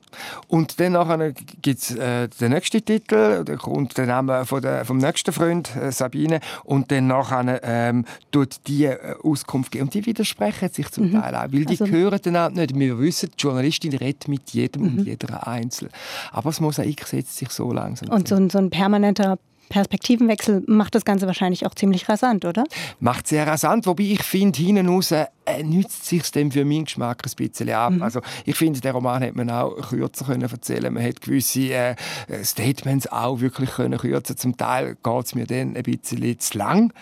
Und 0.49 0.81
dann 0.81 1.35
gibt 1.63 1.81
es 1.81 1.95
äh, 1.95 2.29
den 2.29 2.53
nächsten 2.53 2.85
Titel, 2.85 3.45
da 3.45 3.57
kommt 3.57 3.97
der 3.97 4.07
Name 4.07 4.45
von 4.47 4.63
der, 4.63 4.85
vom 4.85 4.99
nächsten 4.99 5.33
Freund, 5.33 5.75
äh, 5.77 5.93
Sabine, 5.93 6.41
und 6.65 6.91
dann 6.91 7.07
nachher 7.07 7.61
ähm, 7.63 8.05
tut 8.31 8.67
die 8.67 8.85
äh, 8.85 9.15
Auskunft 9.23 9.73
geben. 9.73 9.85
Und 9.85 9.95
die 9.95 10.07
widersprechen 10.07 10.69
sich 10.71 10.91
zum 10.91 11.11
mhm. 11.11 11.21
Teil 11.21 11.35
auch, 11.35 11.53
weil 11.53 11.65
die 11.65 11.81
also, 11.81 11.87
hören 11.87 12.21
dann 12.23 12.55
nicht. 12.55 12.79
Wir 12.79 12.99
wissen, 12.99 13.31
die 13.31 13.43
Journalistin 13.43 13.95
redet 13.95 14.29
mit 14.29 14.51
jedem 14.51 14.83
mhm. 14.83 14.99
und 14.99 15.07
jeder 15.07 15.47
einzeln. 15.47 15.91
Aber 16.31 16.51
das 16.51 16.61
Mosaik 16.61 17.07
setzt 17.07 17.37
sich 17.37 17.51
so 17.51 17.73
langsam. 17.73 18.09
Und 18.09 18.29
so 18.29 18.37
ein, 18.37 18.51
so 18.51 18.59
ein 18.59 18.71
permanenter 18.71 19.39
Perspektivenwechsel 19.73 20.65
macht 20.67 20.95
das 20.95 21.07
Ganze 21.07 21.27
wahrscheinlich 21.27 21.65
auch 21.65 21.75
ziemlich 21.75 22.07
rasant, 22.07 22.45
oder? 22.45 22.65
Macht 23.01 23.27
sehr 23.27 23.47
rasant, 23.47 23.87
wobei 23.87 24.03
ich 24.03 24.23
finde, 24.23 24.59
hinten 24.59 24.87
raus 24.87 25.15
äh, 25.45 25.63
nützt 25.63 26.07
sich 26.07 26.31
dem 26.31 26.51
für 26.51 26.65
meinen 26.65 26.85
Geschmack 26.85 27.23
ein 27.25 27.33
bisschen 27.37 27.71
ab. 27.71 27.93
Mhm. 27.93 28.03
Also 28.03 28.21
ich 28.45 28.57
finde, 28.57 28.81
der 28.81 28.93
Roman 28.93 29.23
hätte 29.23 29.37
man 29.37 29.51
auch 29.51 29.75
kürzer 29.89 30.25
können 30.27 30.43
erzählen. 30.43 30.93
Man 30.93 31.03
hätte 31.03 31.21
gewisse 31.21 31.73
äh, 31.73 31.97
Statements 32.43 33.11
auch 33.11 33.41
wirklich 33.41 33.71
können 33.71 33.99
kürzen. 33.99 34.37
Zum 34.37 34.57
Teil 34.57 34.97
geht 35.03 35.25
es 35.25 35.35
mir 35.35 35.47
dann 35.47 35.77
ein 35.77 35.83
bisschen 35.83 36.39
zu 36.39 36.59
lang. 36.59 36.93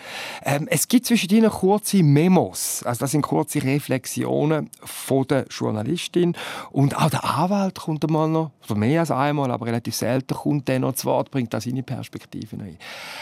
Ähm, 0.43 0.67
es 0.69 0.87
gibt 0.87 1.05
zwischen 1.05 1.29
ihnen 1.29 1.49
kurze 1.49 2.03
Memos, 2.03 2.83
also 2.83 2.99
das 2.99 3.11
sind 3.11 3.21
kurze 3.21 3.63
Reflexionen 3.63 4.69
von 4.83 5.27
der 5.27 5.45
Journalistin 5.49 6.35
und 6.71 6.97
auch 6.97 7.09
der 7.09 7.23
Anwalt 7.23 7.79
kommt 7.79 8.03
einmal 8.03 8.27
noch, 8.27 8.51
oder 8.65 8.75
mehr 8.79 9.01
als 9.01 9.11
einmal, 9.11 9.51
aber 9.51 9.65
relativ 9.65 9.95
selten 9.95 10.33
kommt 10.33 10.67
der 10.67 10.79
noch 10.79 10.93
zu 10.93 11.05
Wort, 11.05 11.31
bringt 11.31 11.53
da 11.53 11.61
seine 11.61 11.83
Perspektive 11.83 12.59
rein. 12.59 12.77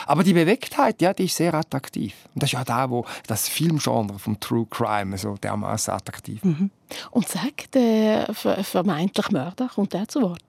Aber 0.06 0.24
die 0.24 0.34
Bewegtheit, 0.34 1.02
ja, 1.02 1.14
die 1.14 1.26
ist 1.26 1.36
sehr 1.36 1.54
attraktiv. 1.54 2.14
Und 2.34 2.44
das 2.44 2.50
ist 2.50 2.54
ja 2.54 2.64
da, 2.64 2.90
wo 2.90 3.06
das 3.28 3.48
Filmgenre 3.48 4.20
vom 4.20 4.40
True 4.40 4.68
Crime 4.70 5.09
so 5.18 5.36
dermaßen 5.36 5.94
attraktiv. 5.94 6.44
Mhm. 6.44 6.72
Und 7.12 7.28
sagt 7.28 7.76
der 7.76 8.34
vermeintlich 8.34 9.30
Mörder, 9.32 9.68
kommt 9.68 9.94
der 9.94 10.08
zu 10.08 10.22
Wort? 10.22 10.42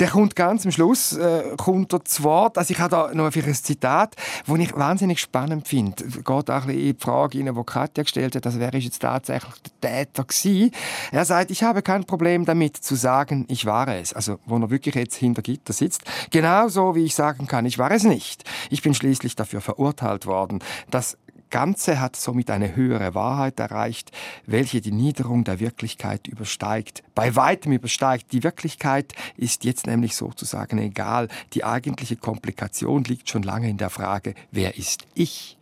Der 0.00 0.08
kommt 0.08 0.34
ganz 0.36 0.64
am 0.64 0.72
Schluss 0.72 1.12
äh, 1.12 1.54
kommt 1.58 1.92
er 1.92 2.04
zu 2.04 2.22
Wort. 2.24 2.56
Also 2.56 2.72
ich 2.72 2.80
habe 2.80 2.90
da 2.90 3.14
noch 3.14 3.34
ein 3.34 3.54
Zitat, 3.54 4.16
das 4.46 4.58
ich 4.58 4.74
wahnsinnig 4.74 5.20
spannend 5.20 5.68
finde. 5.68 6.04
Geht 6.04 6.28
auch 6.28 6.40
ein 6.40 6.66
bisschen 6.66 6.70
in 6.70 6.96
die 6.96 6.96
Frage 6.98 7.38
rein, 7.38 7.54
die 7.54 7.64
Katja 7.64 8.02
gestellt 8.02 8.34
hat, 8.34 8.46
also 8.46 8.58
wer 8.58 8.72
ist 8.72 8.84
jetzt 8.84 9.00
tatsächlich 9.00 9.54
der 9.82 10.06
Täter 10.06 10.24
gewesen? 10.24 10.70
Er 11.10 11.24
sagt, 11.24 11.50
ich 11.50 11.62
habe 11.62 11.82
kein 11.82 12.04
Problem 12.04 12.44
damit 12.44 12.76
zu 12.78 12.94
sagen, 12.94 13.44
ich 13.48 13.66
war 13.66 13.88
es. 13.88 14.12
Also 14.12 14.38
wo 14.46 14.56
er 14.56 14.70
wirklich 14.70 14.94
jetzt 14.94 15.16
hinter 15.16 15.42
Gitter 15.42 15.72
sitzt. 15.72 16.02
Genauso 16.30 16.94
wie 16.94 17.04
ich 17.04 17.14
sagen 17.14 17.46
kann, 17.46 17.66
ich 17.66 17.78
war 17.78 17.90
es 17.90 18.04
nicht. 18.04 18.44
Ich 18.70 18.82
bin 18.82 18.94
schließlich 18.94 19.36
dafür 19.36 19.60
verurteilt 19.60 20.26
worden. 20.26 20.60
Das 20.90 21.18
Ganze 21.52 22.00
hat 22.00 22.16
somit 22.16 22.50
eine 22.50 22.74
höhere 22.74 23.14
Wahrheit 23.14 23.60
erreicht, 23.60 24.10
welche 24.46 24.80
die 24.80 24.90
Niederung 24.90 25.44
der 25.44 25.60
Wirklichkeit 25.60 26.26
übersteigt. 26.26 27.04
Bei 27.14 27.36
weitem 27.36 27.72
übersteigt. 27.72 28.32
Die 28.32 28.42
Wirklichkeit 28.42 29.12
ist 29.36 29.62
jetzt 29.62 29.86
nämlich 29.86 30.16
sozusagen 30.16 30.78
egal. 30.78 31.28
Die 31.52 31.62
eigentliche 31.62 32.16
Komplikation 32.16 33.04
liegt 33.04 33.28
schon 33.28 33.42
lange 33.42 33.68
in 33.68 33.76
der 33.76 33.90
Frage, 33.90 34.34
wer 34.50 34.78
ist 34.78 35.06
ich? 35.14 35.58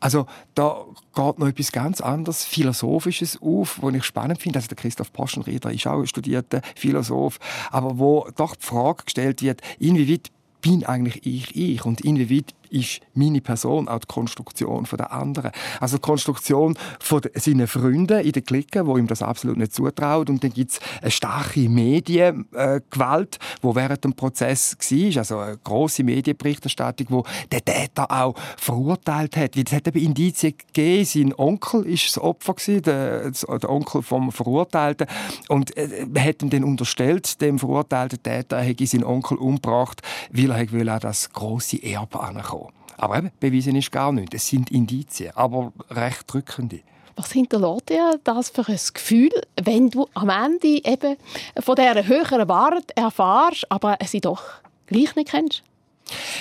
Also 0.00 0.26
da 0.54 0.84
geht 1.12 1.38
noch 1.40 1.48
etwas 1.48 1.72
ganz 1.72 2.00
anderes, 2.00 2.44
Philosophisches 2.44 3.42
auf, 3.42 3.82
was 3.82 3.94
ich 3.94 4.04
spannend 4.04 4.40
finde. 4.40 4.60
Also 4.60 4.68
der 4.68 4.76
Christoph 4.76 5.12
Poschenrieder 5.12 5.72
ist 5.72 5.88
auch 5.88 6.06
studierter 6.06 6.62
Philosoph, 6.76 7.40
aber 7.72 7.98
wo 7.98 8.28
doch 8.36 8.54
die 8.54 8.64
Frage 8.64 9.04
gestellt 9.04 9.42
wird, 9.42 9.60
inwieweit 9.80 10.30
bin 10.60 10.86
eigentlich 10.86 11.26
ich 11.26 11.56
ich 11.56 11.84
und 11.84 12.00
inwieweit 12.00 12.54
ist 12.72 13.00
meine 13.14 13.40
Person 13.40 13.88
auch 13.88 14.00
die 14.00 14.06
Konstruktion 14.06 14.86
der 14.90 15.12
anderen. 15.12 15.52
Also 15.80 15.96
die 15.96 16.02
Konstruktion 16.02 16.76
von 17.00 17.20
seinen 17.34 17.66
Freunden 17.66 18.20
in 18.20 18.32
der 18.32 18.42
Clique, 18.42 18.86
wo 18.86 18.96
ihm 18.96 19.06
das 19.06 19.22
absolut 19.22 19.56
nicht 19.56 19.74
zutraut. 19.74 20.30
Und 20.30 20.42
dann 20.42 20.52
gibt 20.52 20.72
es 20.72 20.80
eine 21.00 21.10
starke 21.10 21.68
Mediengewalt, 21.68 23.38
wo 23.60 23.74
während 23.74 24.04
dem 24.04 24.14
Prozess 24.14 24.76
war, 24.78 25.18
also 25.18 25.38
eine 25.38 25.58
grosse 25.58 26.04
Medienberichterstattung, 26.04 27.06
wo 27.10 27.24
der 27.50 27.64
Täter 27.64 28.10
auch 28.10 28.34
verurteilt 28.56 29.36
hat. 29.36 29.56
Es 29.56 29.72
hat 29.72 29.88
eben 29.88 29.98
Indizien 29.98 30.54
gegeben, 30.56 31.04
sein 31.04 31.34
Onkel 31.36 31.86
ist 31.86 32.08
das 32.08 32.22
Opfer 32.22 32.54
gewesen, 32.54 32.82
der, 32.82 33.30
der 33.30 33.70
Onkel 33.70 34.02
vom 34.02 34.32
Verurteilten. 34.32 35.06
Und 35.48 35.76
äh, 35.76 36.06
man 36.12 36.24
hat 36.24 36.42
ihm 36.42 36.50
dann 36.50 36.64
unterstellt, 36.64 37.40
dem 37.40 37.58
verurteilten 37.58 38.22
Täter, 38.22 38.56
er 38.56 38.64
hätte 38.64 38.86
seinen 38.86 39.04
Onkel 39.04 39.36
umgebracht, 39.36 40.02
weil 40.30 40.50
er 40.50 40.96
auch 40.96 41.00
das 41.00 41.30
große 41.32 41.82
Erbe 41.82 42.20
ankommen 42.20 42.61
aber 43.02 43.18
eben, 43.18 43.32
bewiesen 43.40 43.74
ist 43.74 43.90
gar 43.90 44.12
nichts. 44.12 44.36
Es 44.36 44.46
sind 44.46 44.70
Indizien, 44.70 45.32
aber 45.34 45.72
recht 45.90 46.32
drückende. 46.32 46.80
Was 47.16 47.32
hinterlässt 47.32 47.88
dir 47.88 48.20
das 48.22 48.50
für 48.50 48.66
ein 48.66 48.78
Gefühl, 48.94 49.30
wenn 49.60 49.90
du 49.90 50.06
am 50.14 50.28
Ende 50.28 50.80
eben 50.84 51.16
von 51.60 51.74
dieser 51.74 52.06
höheren 52.06 52.48
Wahrheit 52.48 52.92
erfährst, 52.94 53.70
aber 53.70 53.98
sie 54.06 54.20
doch 54.20 54.42
gleich 54.86 55.16
nicht 55.16 55.30
kennst? 55.30 55.64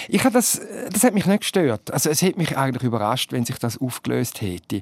Ich 0.08 0.24
habe 0.24 0.34
das, 0.34 0.62
das 0.92 1.04
hat 1.04 1.14
mich 1.14 1.26
nicht 1.26 1.42
gestört. 1.42 1.92
Also 1.92 2.10
es 2.10 2.22
hätte 2.22 2.40
mich 2.40 2.58
eigentlich 2.58 2.84
überrascht, 2.84 3.32
wenn 3.32 3.46
sich 3.46 3.58
das 3.58 3.80
aufgelöst 3.80 4.42
hätte. 4.42 4.82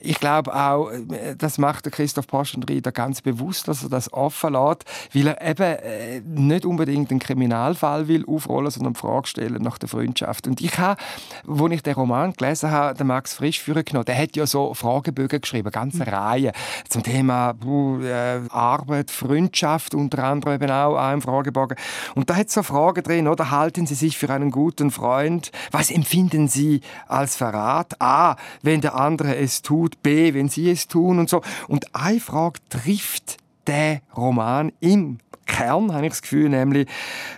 Ich 0.00 0.18
glaube 0.20 0.54
auch, 0.54 0.90
das 1.36 1.58
macht 1.58 1.84
der 1.84 1.92
Christoph 1.92 2.26
Poschenrieder 2.26 2.92
ganz 2.92 3.20
bewusst, 3.20 3.68
dass 3.68 3.82
er 3.82 3.88
das 3.88 4.12
offen 4.12 4.52
lässt, 4.52 4.84
weil 5.12 5.28
er 5.28 5.50
eben 5.50 5.62
äh, 5.62 6.20
nicht 6.20 6.64
unbedingt 6.64 7.10
einen 7.10 7.20
Kriminalfall 7.20 8.08
will 8.08 8.24
aufrollen, 8.26 8.70
sondern 8.70 8.94
die 8.94 9.00
Frage 9.00 9.26
stellen 9.26 9.62
nach 9.62 9.78
der 9.78 9.88
Freundschaft. 9.88 10.46
Und 10.46 10.60
ich 10.60 10.78
habe, 10.78 11.00
als 11.46 11.72
ich 11.72 11.82
den 11.82 11.94
Roman 11.94 12.32
gelesen 12.32 12.70
habe, 12.70 12.96
den 12.96 13.06
Max 13.06 13.34
Frisch 13.34 13.64
genommen, 13.64 14.04
der 14.04 14.18
hat 14.18 14.36
ja 14.36 14.46
so 14.46 14.74
Fragebögen 14.74 15.40
geschrieben, 15.40 15.70
ganze 15.70 16.04
mhm. 16.04 16.14
Reihe 16.14 16.52
zum 16.88 17.02
Thema 17.02 17.54
äh, 18.02 18.40
Arbeit, 18.50 19.10
Freundschaft, 19.10 19.94
unter 19.94 20.24
anderem 20.24 20.54
eben 20.54 20.70
auch 20.70 20.96
ein 20.96 21.20
Fragebogen. 21.20 21.76
Und 22.14 22.30
da 22.30 22.36
hat 22.36 22.50
so 22.50 22.62
Fragen 22.62 23.02
drin, 23.02 23.28
oder 23.28 23.50
halten 23.50 23.86
Sie 23.86 23.94
sich 23.94 24.18
für 24.20 24.30
einen 24.30 24.50
guten 24.50 24.90
Freund? 24.90 25.50
Was 25.70 25.90
empfinden 25.90 26.46
Sie 26.46 26.82
als 27.08 27.36
Verrat? 27.36 28.00
A, 28.00 28.36
wenn 28.62 28.80
der 28.80 28.94
andere 28.94 29.36
es 29.36 29.62
tut, 29.62 30.02
B, 30.02 30.34
wenn 30.34 30.48
Sie 30.48 30.70
es 30.70 30.86
tun 30.86 31.18
und 31.18 31.28
so. 31.28 31.42
Und 31.66 31.94
eine 31.94 32.20
Frage 32.20 32.60
trifft 32.68 33.38
der 33.66 34.02
Roman 34.16 34.72
im 34.80 35.18
Kern, 35.46 35.92
habe 35.92 36.06
ich 36.06 36.12
das 36.12 36.22
Gefühl, 36.22 36.48
nämlich, 36.48 36.88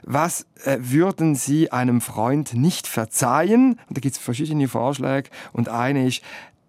was 0.03 0.47
äh, 0.65 0.77
würden 0.81 1.35
Sie 1.35 1.73
einem 1.73 2.01
Freund 2.01 2.53
nicht 2.53 2.87
verzeihen? 2.87 3.81
Und 3.89 3.97
da 3.97 4.01
gibt 4.01 4.17
es 4.17 4.23
verschiedene 4.23 4.69
Vorschläge. 4.69 5.31
Und 5.53 5.69
eine 5.69 6.07
ist, 6.07 6.23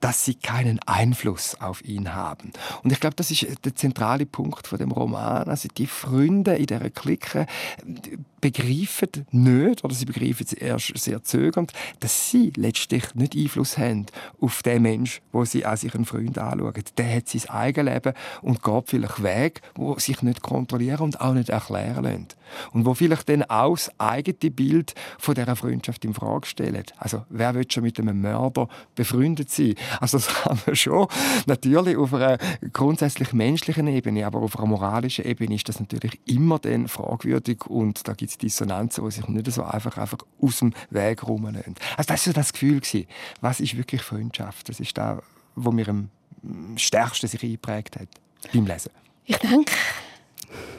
dass 0.03 0.25
sie 0.25 0.35
keinen 0.35 0.79
Einfluss 0.85 1.55
auf 1.61 1.81
ihn 1.85 2.13
haben. 2.13 2.51
Und 2.83 2.91
ich 2.91 2.99
glaube, 2.99 3.15
das 3.15 3.31
ist 3.31 3.47
der 3.63 3.73
zentrale 3.73 4.25
Punkt 4.25 4.67
von 4.67 4.77
dem 4.77 4.91
Roman. 4.91 5.47
Also 5.47 5.69
die 5.69 5.87
Freunde 5.87 6.55
in 6.55 6.65
der 6.65 6.89
Clique 6.89 7.45
begreifen 8.43 9.25
nicht, 9.31 9.85
oder 9.85 9.93
sie 9.93 10.03
begreifen 10.03 10.45
es 10.45 10.51
erst 10.51 10.97
sehr 10.97 11.23
zögernd, 11.23 11.71
dass 12.01 12.29
sie 12.29 12.51
letztlich 12.57 13.15
nicht 13.15 13.37
Einfluss 13.37 13.77
haben 13.77 14.05
auf 14.41 14.61
den 14.63 14.81
Mensch, 14.81 15.21
wo 15.31 15.45
sie 15.45 15.65
als 15.65 15.85
ihren 15.85 16.03
Freund 16.03 16.37
anschauen. 16.37 16.83
Der 16.97 17.15
hat 17.15 17.29
sein 17.29 17.49
eigenes 17.49 17.93
Leben 17.93 18.13
und 18.41 18.61
geht 18.61 18.83
vielleicht 18.87 19.23
Weg, 19.23 19.61
wo 19.75 19.97
sich 19.97 20.21
nicht 20.23 20.41
kontrollieren 20.41 20.99
und 20.99 21.21
auch 21.21 21.33
nicht 21.33 21.47
erklären 21.47 22.03
lassen. 22.03 22.27
Und 22.71 22.85
wo 22.85 22.93
vielleicht 22.93 23.29
dann 23.29 23.43
auch 23.43 23.75
das 23.75 23.91
eigene 23.97 24.51
Bild 24.51 24.93
von 25.17 25.35
dieser 25.35 25.55
Freundschaft 25.55 26.03
in 26.03 26.13
Frage 26.13 26.45
stellt. 26.45 26.93
Also, 26.97 27.23
wer 27.29 27.55
will 27.55 27.65
schon 27.69 27.83
mit 27.83 27.99
einem 27.99 28.21
Mörder 28.21 28.67
befreundet 28.95 29.49
sein? 29.49 29.75
Also, 30.01 30.17
das 30.17 30.45
haben 30.45 30.59
wir 30.65 30.75
schon. 30.75 31.07
Natürlich 31.45 31.97
auf 31.97 32.13
einer 32.13 32.37
grundsätzlich 32.73 33.31
menschlichen 33.31 33.87
Ebene, 33.87 34.25
aber 34.27 34.39
auf 34.39 34.57
einer 34.57 34.67
moralischen 34.67 35.25
Ebene 35.25 35.55
ist 35.55 35.69
das 35.69 35.79
natürlich 35.79 36.19
immer 36.25 36.59
dann 36.59 36.87
fragwürdig 36.89 37.65
und 37.67 38.07
da 38.07 38.13
gibt 38.13 38.32
es 38.33 38.37
Dissonanzen, 38.37 39.03
die 39.05 39.11
sich 39.11 39.27
nicht 39.27 39.51
so 39.51 39.63
einfach, 39.63 39.97
einfach 39.97 40.19
aus 40.41 40.59
dem 40.59 40.73
Weg 40.89 41.23
rumnehmen. 41.23 41.75
Also 41.97 42.07
das 42.07 42.27
war 42.27 42.33
das 42.33 42.53
Gefühl. 42.53 42.81
Was 43.41 43.59
ist 43.59 43.77
wirklich 43.77 44.01
Freundschaft? 44.01 44.69
Das 44.69 44.79
ist 44.79 44.97
das, 44.97 45.19
was 45.55 45.73
mir 45.73 45.87
am 45.89 46.09
stärksten 46.75 47.27
sich 47.27 47.43
eingeprägt 47.43 47.97
hat 47.99 48.07
beim 48.53 48.65
Lesen. 48.65 48.91
Ich 49.25 49.37
denke, 49.37 49.71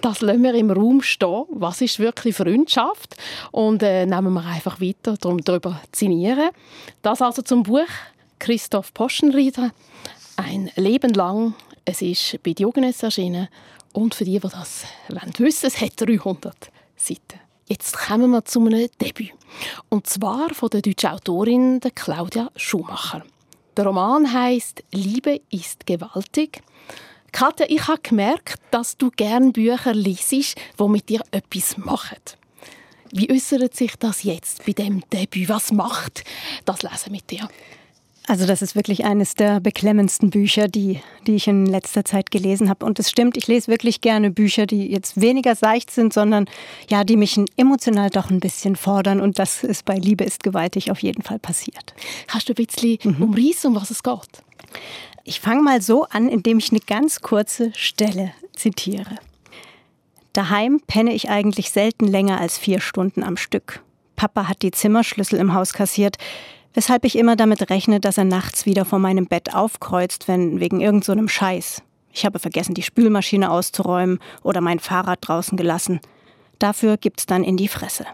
das 0.01 0.21
lassen 0.21 0.43
wir 0.43 0.55
im 0.55 0.71
Raum 0.71 1.03
stehen. 1.03 1.45
Was 1.51 1.81
ist 1.81 1.99
wirklich 1.99 2.37
Freundschaft? 2.37 3.17
Und 3.53 3.83
äh, 3.83 4.05
nehmen 4.05 4.35
wir 4.35 4.45
einfach 4.45 4.81
weiter, 4.81 5.17
darum 5.19 5.39
darüber 5.39 5.81
zinieren. 5.93 6.51
Das 7.03 7.23
also 7.23 7.43
zum 7.43 7.63
Buch 7.63 7.89
Christoph 8.39 8.93
Poschenrieder. 8.93 9.71
Ein 10.37 10.71
Leben 10.77 11.15
lang. 11.15 11.55
Es 11.87 12.03
ist 12.03 12.39
bei 12.43 12.53
Diogenes 12.53 13.03
erschienen. 13.03 13.49
Und 13.93 14.15
für 14.15 14.25
die, 14.25 14.41
die 14.41 14.49
das 14.49 14.85
wissen 15.39 15.39
wollen, 15.39 15.73
es 15.73 15.81
hat 15.81 15.93
300 16.01 16.71
Seiten. 16.97 17.44
Jetzt 17.67 17.97
kommen 17.97 18.31
wir 18.31 18.45
zu 18.45 18.61
einem 18.61 18.89
Debüt. 19.01 19.33
Und 19.89 20.07
zwar 20.07 20.53
von 20.53 20.69
der 20.69 20.83
deutschen 20.83 21.11
Autorin 21.11 21.81
Claudia 21.95 22.51
Schumacher. 22.57 23.25
Der 23.77 23.87
Roman 23.87 24.31
heißt 24.31 24.85
Liebe 24.93 25.41
ist 25.51 25.87
gewaltig. 25.87 26.63
Katja, 27.33 27.67
ich 27.69 27.89
habe 27.89 28.03
gemerkt, 28.03 28.61
dass 28.71 28.99
du 28.99 29.11
gerne 29.11 29.51
Bücher 29.51 29.95
liest, 29.95 30.33
die 30.79 30.89
mit 30.89 31.09
dir 31.09 31.23
etwas 31.31 31.79
machen. 31.79 32.19
Wie 33.13 33.31
äußert 33.31 33.75
sich 33.75 33.97
das 33.97 34.25
jetzt 34.25 34.67
bei 34.67 34.73
dem 34.73 35.03
Debüt? 35.11 35.49
Was 35.49 35.73
macht 35.73 36.23
das 36.67 36.83
Lesen 36.83 37.13
mit 37.13 37.31
dir? 37.31 37.49
Also 38.27 38.47
das 38.47 38.63
ist 38.63 38.75
wirklich 38.75 39.05
eines 39.05 39.35
der 39.35 39.61
beklemmendsten 39.61 40.31
Bücher, 40.31 40.67
die, 40.67 41.01
die 41.27 41.35
ich 41.35 41.47
in 41.47 41.67
letzter 41.67 42.07
Zeit 42.07 42.31
gelesen 42.31 42.71
habe. 42.71 42.87
Und 42.87 42.99
es 42.99 43.11
stimmt, 43.11 43.37
ich 43.37 43.49
lese 43.49 43.69
wirklich 43.69 44.01
gerne 44.01 44.31
Bücher, 44.31 44.65
die 44.65 44.91
jetzt 44.91 45.21
weniger 45.21 45.55
seicht 45.55 45.91
sind, 45.91 46.15
sondern 46.15 46.47
ja, 46.89 47.05
die 47.05 47.19
mich 47.19 47.39
emotional 47.57 48.09
doch 48.09 48.31
ein 48.31 48.41
bisschen 48.41 48.77
fordern. 48.77 49.21
Und 49.21 49.39
das 49.39 49.63
ist 49.63 49.85
bei 49.85 49.97
Liebe 49.97 50.25
ist 50.25 50.43
gewaltig 50.43 50.91
auf 50.91 51.01
jeden 51.01 51.23
Fall 51.23 51.39
passiert. 51.39 51.95
Hast 52.29 52.49
du 52.49 52.55
ein 52.55 52.67
bisschen 52.67 52.99
mhm. 53.03 53.23
umrissen, 53.23 53.69
um 53.69 53.77
was 53.81 53.91
es 53.91 54.03
geht? 54.03 54.43
Ich 55.25 55.41
fange 55.41 55.63
mal 55.63 55.83
so 55.83 56.05
an, 56.05 56.29
indem 56.31 56.59
ich 56.59 56.71
eine 56.71 56.81
ganz 56.81 57.21
kurze 57.21 57.73
Stelle 57.75 58.33
zitiere. 58.55 59.17
Daheim 60.33 60.81
penne 60.87 61.13
ich 61.13 61.29
eigentlich 61.29 61.71
selten 61.71 62.07
länger 62.07 62.41
als 62.41 62.57
vier 62.57 62.81
Stunden 62.81 63.23
am 63.23 63.37
Stück. 63.37 63.83
Papa 64.17 64.49
hat 64.49 64.63
die 64.63 64.71
Zimmerschlüssel 64.71 65.39
im 65.39 65.55
Haus 65.55 65.73
kassiert 65.73 66.17
weshalb 66.75 67.05
ich 67.05 67.17
immer 67.17 67.37
damit 67.37 67.71
rechne, 67.71 68.01
dass 68.01 68.19
er 68.19 68.25
nachts 68.25 68.67
wieder 68.67 68.85
vor 68.85 68.99
meinem 68.99 69.27
Bett 69.27 69.55
aufkreuzt, 69.55 70.29
wenn 70.29 70.61
wegen 70.61 70.81
irgendeinem 70.81 71.29
so 71.29 71.35
Scheiß. 71.35 71.83
Ich 72.13 72.25
habe 72.25 72.39
vergessen, 72.39 72.75
die 72.75 72.83
Spülmaschine 72.83 73.51
auszuräumen 73.51 74.19
oder 74.43 74.61
mein 74.61 74.79
Fahrrad 74.79 75.19
draußen 75.23 75.57
gelassen. 75.57 76.01
Dafür 76.59 76.97
gibt's 76.97 77.27
dann 77.27 77.43
in 77.43 77.57
die 77.57 77.69
Fresse. 77.69 78.05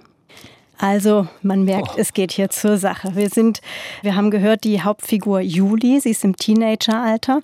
Also, 0.81 1.29
man 1.43 1.65
merkt, 1.65 1.91
oh. 1.93 1.99
es 1.99 2.15
geht 2.15 2.33
hier 2.33 2.49
zur 2.49 2.79
Sache. 2.79 3.15
Wir 3.15 3.29
sind, 3.29 3.61
wir 4.01 4.17
haben 4.17 4.31
gehört, 4.31 4.65
die 4.65 4.81
Hauptfigur 4.81 5.41
Juli, 5.41 6.01
sie 6.01 6.11
ist 6.11 6.25
im 6.25 6.37
Teenageralter 6.37 7.43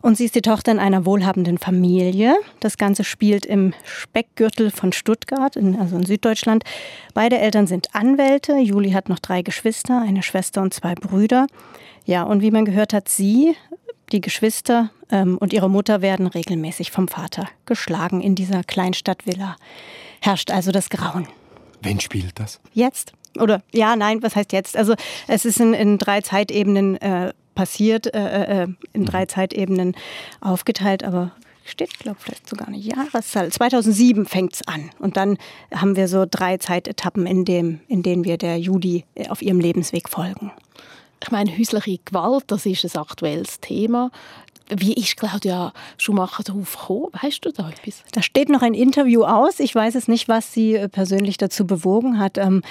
und 0.00 0.16
sie 0.16 0.24
ist 0.24 0.34
die 0.34 0.40
Tochter 0.40 0.72
in 0.72 0.78
einer 0.78 1.04
wohlhabenden 1.04 1.58
Familie. 1.58 2.34
Das 2.60 2.78
Ganze 2.78 3.04
spielt 3.04 3.44
im 3.44 3.74
Speckgürtel 3.84 4.70
von 4.70 4.92
Stuttgart, 4.92 5.56
in, 5.56 5.78
also 5.78 5.96
in 5.96 6.06
Süddeutschland. 6.06 6.64
Beide 7.12 7.38
Eltern 7.38 7.66
sind 7.66 7.94
Anwälte. 7.94 8.56
Juli 8.56 8.92
hat 8.92 9.10
noch 9.10 9.18
drei 9.18 9.42
Geschwister, 9.42 10.00
eine 10.00 10.22
Schwester 10.22 10.62
und 10.62 10.72
zwei 10.72 10.94
Brüder. 10.94 11.48
Ja, 12.06 12.22
und 12.22 12.40
wie 12.40 12.50
man 12.50 12.64
gehört 12.64 12.94
hat, 12.94 13.10
sie, 13.10 13.56
die 14.10 14.22
Geschwister 14.22 14.88
ähm, 15.10 15.36
und 15.36 15.52
ihre 15.52 15.68
Mutter 15.68 16.00
werden 16.00 16.26
regelmäßig 16.26 16.90
vom 16.92 17.08
Vater 17.08 17.46
geschlagen 17.66 18.22
in 18.22 18.34
dieser 18.34 18.64
Kleinstadtvilla. 18.64 19.56
Herrscht 20.22 20.50
also 20.50 20.72
das 20.72 20.88
Grauen. 20.88 21.28
Wen 21.82 22.00
spielt 22.00 22.38
das? 22.38 22.60
Jetzt. 22.72 23.12
Oder 23.38 23.62
ja, 23.72 23.96
nein, 23.96 24.22
was 24.22 24.36
heißt 24.36 24.52
jetzt? 24.52 24.76
Also 24.76 24.94
es 25.28 25.44
ist 25.44 25.60
in, 25.60 25.74
in 25.74 25.98
drei 25.98 26.20
Zeitebenen 26.20 26.96
äh, 26.96 27.32
passiert, 27.54 28.12
äh, 28.14 28.62
äh, 28.62 28.68
in 28.92 29.04
drei 29.04 29.22
mhm. 29.22 29.28
Zeitebenen 29.28 29.96
aufgeteilt, 30.40 31.04
aber 31.04 31.32
steht, 31.64 31.98
glaube 31.98 32.18
ich, 32.18 32.24
vielleicht 32.24 32.48
sogar 32.48 32.68
eine 32.68 32.76
Jahreszahl. 32.76 33.50
2007 33.50 34.26
fängt 34.26 34.54
es 34.54 34.66
an. 34.66 34.90
Und 34.98 35.16
dann 35.16 35.38
haben 35.72 35.96
wir 35.96 36.08
so 36.08 36.26
drei 36.28 36.56
Zeitetappen, 36.56 37.26
in, 37.26 37.44
dem, 37.44 37.80
in 37.86 38.02
denen 38.02 38.24
wir 38.24 38.38
der 38.38 38.58
Judy 38.58 39.04
äh, 39.14 39.28
auf 39.28 39.42
ihrem 39.42 39.60
Lebensweg 39.60 40.08
folgen. 40.08 40.52
Ich 41.22 41.30
meine, 41.30 41.56
häusliche 41.56 41.98
Gewalt, 42.04 42.44
das 42.46 42.64
ist 42.64 42.84
ein 42.84 43.00
aktuelles 43.00 43.60
Thema. 43.60 44.10
Wie 44.76 44.94
ist 44.94 45.16
Claudia 45.16 45.72
Schumacher 45.98 46.42
darauf 46.42 46.78
gekommen? 46.78 47.06
Weißt 47.20 47.44
du 47.44 47.50
da 47.50 47.68
etwas? 47.68 48.02
Da 48.12 48.22
steht 48.22 48.48
noch 48.48 48.62
ein 48.62 48.74
Interview 48.74 49.24
aus. 49.24 49.60
Ich 49.60 49.74
weiß 49.74 49.94
es 49.94 50.08
nicht, 50.08 50.28
was 50.28 50.52
sie 50.52 50.74
äh, 50.74 50.88
persönlich 50.88 51.36
dazu 51.36 51.66
bewogen 51.66 52.18
hat. 52.18 52.38
Ähm, 52.38 52.62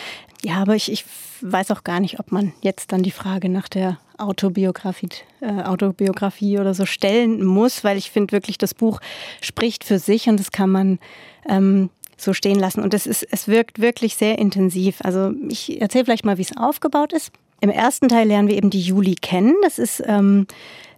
ja, 0.44 0.56
aber 0.56 0.76
ich, 0.76 0.92
ich 0.92 1.06
weiß 1.42 1.72
auch 1.72 1.84
gar 1.84 2.00
nicht, 2.00 2.20
ob 2.20 2.32
man 2.32 2.54
jetzt 2.62 2.92
dann 2.92 3.04
die 3.04 3.12
Frage 3.12 3.50
nach 3.50 3.68
der 3.68 3.98
Autobiografie, 4.18 5.10
äh, 5.42 5.64
Autobiografie 5.64 6.60
oder 6.60 6.74
so 6.74 6.86
stellen 6.86 7.44
muss, 7.46 7.84
weil 7.84 7.98
ich 7.98 8.12
finde 8.12 8.32
wirklich, 8.32 8.58
das 8.58 8.74
Buch 8.74 9.00
spricht 9.42 9.84
für 9.84 10.00
sich 10.00 10.28
und 10.28 10.40
das 10.40 10.52
kann 10.52 10.70
man 10.70 11.00
ähm, 11.48 11.90
so 12.18 12.34
stehen 12.34 12.60
lassen. 12.60 12.82
Und 12.82 12.94
es, 12.94 13.08
ist, 13.08 13.28
es 13.32 13.48
wirkt 13.48 13.80
wirklich 13.80 14.16
sehr 14.16 14.38
intensiv. 14.40 15.00
Also 15.04 15.34
ich 15.50 15.82
erzähle 15.82 16.06
vielleicht 16.06 16.26
mal, 16.26 16.38
wie 16.38 16.44
es 16.44 16.56
aufgebaut 16.56 17.14
ist. 17.14 17.32
Im 17.62 17.70
ersten 17.70 18.08
Teil 18.08 18.28
lernen 18.28 18.48
wir 18.48 18.56
eben 18.56 18.70
die 18.70 18.82
Juli 18.82 19.16
kennen. 19.16 19.56
Das 19.64 19.80
ist 19.80 20.02
ähm, 20.06 20.48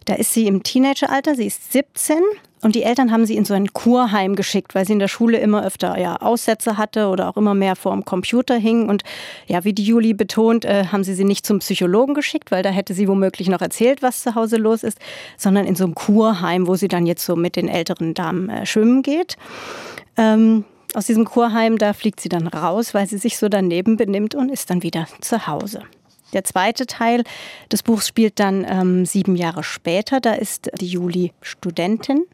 da 0.05 0.15
ist 0.15 0.34
sie 0.34 0.48
im 0.48 0.63
Teenageralter, 0.63 1.36
sie 1.36 1.48
ist 1.48 1.72
17 1.72 2.17
und 2.62 2.75
die 2.75 2.84
Eltern 2.84 3.12
haben 3.12 3.25
sie 3.25 3.36
in 3.36 3.46
so 3.46 3.55
ein 3.55 3.74
Kurheim 3.74 4.36
geschickt, 4.36 4.75
weil 4.75 4.86
sie 4.86 4.93
in 4.93 5.00
der 5.00 5.08
Schule 5.08 5.39
immer 5.39 5.65
öfter 5.65 5.98
ja, 5.98 6.17
Aussätze 6.17 6.77
hatte 6.77 7.08
oder 7.08 7.27
auch 7.27 7.38
immer 7.38 7.55
mehr 7.55 7.75
vor 7.75 7.91
dem 7.91 8.05
Computer 8.05 8.55
hing. 8.55 8.88
Und 8.88 9.03
ja, 9.48 9.63
wie 9.63 9.74
die 9.74 9.84
Juli 9.84 10.13
betont, 10.13 10.63
äh, 10.65 10.86
haben 10.91 11.03
sie 11.03 11.15
sie 11.15 11.24
nicht 11.24 11.46
zum 11.46 11.60
Psychologen 11.60 12.13
geschickt, 12.13 12.51
weil 12.51 12.62
da 12.62 12.70
hätte 12.70 12.93
sie 12.93 13.08
womöglich 13.08 13.50
noch 13.50 13.62
erzählt, 13.62 14.03
was 14.03 14.22
zu 14.22 14.36
Hause 14.36 14.58
los 14.58 14.84
ist, 14.84 15.00
sondern 15.38 15.65
in 15.65 15.75
so 15.75 15.86
einem 15.86 15.96
Kurheim, 15.96 16.67
wo 16.67 16.75
sie 16.75 16.88
dann 16.88 17.08
jetzt 17.08 17.25
so 17.25 17.36
mit 17.36 17.55
den 17.55 17.67
älteren 17.67 18.13
Damen 18.13 18.50
äh, 18.50 18.65
schwimmen 18.67 19.01
geht. 19.01 19.38
Ähm, 20.15 20.63
aus 20.93 21.08
diesem 21.08 21.25
Kurheim, 21.25 21.77
da 21.77 21.93
fliegt 21.93 22.20
sie 22.20 22.29
dann 22.29 22.48
raus, 22.48 22.93
weil 22.93 23.08
sie 23.08 23.17
sich 23.17 23.38
so 23.38 23.50
daneben 23.50 23.98
benimmt 23.98 24.36
und 24.36 24.50
ist 24.50 24.70
dann 24.70 24.84
wieder 24.84 25.08
zu 25.22 25.48
Hause. 25.48 25.81
Der 26.33 26.43
zweite 26.43 26.85
Teil 26.85 27.23
des 27.71 27.83
Buchs 27.83 28.07
spielt 28.07 28.39
dann 28.39 28.65
ähm, 28.67 29.05
sieben 29.05 29.35
Jahre 29.35 29.63
später. 29.63 30.19
Da 30.19 30.33
ist 30.33 30.71
die 30.79 30.88
Juli 30.88 31.33
Studentin. 31.41 32.25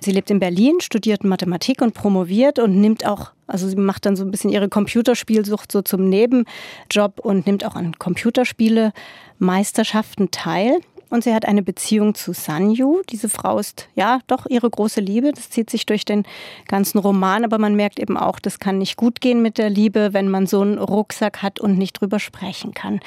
Sie 0.00 0.12
lebt 0.12 0.30
in 0.30 0.40
Berlin, 0.40 0.80
studiert 0.80 1.24
Mathematik 1.24 1.80
und 1.80 1.94
promoviert 1.94 2.58
und 2.58 2.80
nimmt 2.80 3.06
auch, 3.06 3.32
also 3.46 3.68
sie 3.68 3.76
macht 3.76 4.06
dann 4.06 4.16
so 4.16 4.24
ein 4.24 4.30
bisschen 4.30 4.50
ihre 4.50 4.68
Computerspielsucht 4.68 5.72
so 5.72 5.82
zum 5.82 6.08
Nebenjob 6.08 7.20
und 7.20 7.46
nimmt 7.46 7.64
auch 7.64 7.74
an 7.74 7.98
Computerspiele 7.98 8.92
Meisterschaften 9.38 10.30
teil. 10.30 10.80
Und 11.14 11.22
sie 11.22 11.32
hat 11.32 11.46
eine 11.46 11.62
Beziehung 11.62 12.16
zu 12.16 12.32
Sanyu. 12.32 13.02
Diese 13.08 13.28
Frau 13.28 13.60
ist 13.60 13.86
ja 13.94 14.18
doch 14.26 14.46
ihre 14.46 14.68
große 14.68 15.00
Liebe. 15.00 15.30
Das 15.32 15.48
zieht 15.48 15.70
sich 15.70 15.86
durch 15.86 16.04
den 16.04 16.24
ganzen 16.66 16.98
Roman, 16.98 17.44
aber 17.44 17.58
man 17.58 17.76
merkt 17.76 18.00
eben 18.00 18.16
auch, 18.16 18.40
das 18.40 18.58
kann 18.58 18.78
nicht 18.78 18.96
gut 18.96 19.20
gehen 19.20 19.40
mit 19.40 19.56
der 19.56 19.70
Liebe, 19.70 20.12
wenn 20.12 20.28
man 20.28 20.48
so 20.48 20.62
einen 20.62 20.76
Rucksack 20.76 21.40
hat 21.40 21.60
und 21.60 21.78
nicht 21.78 22.00
drüber 22.00 22.18
sprechen 22.18 22.74
kann. 22.74 22.98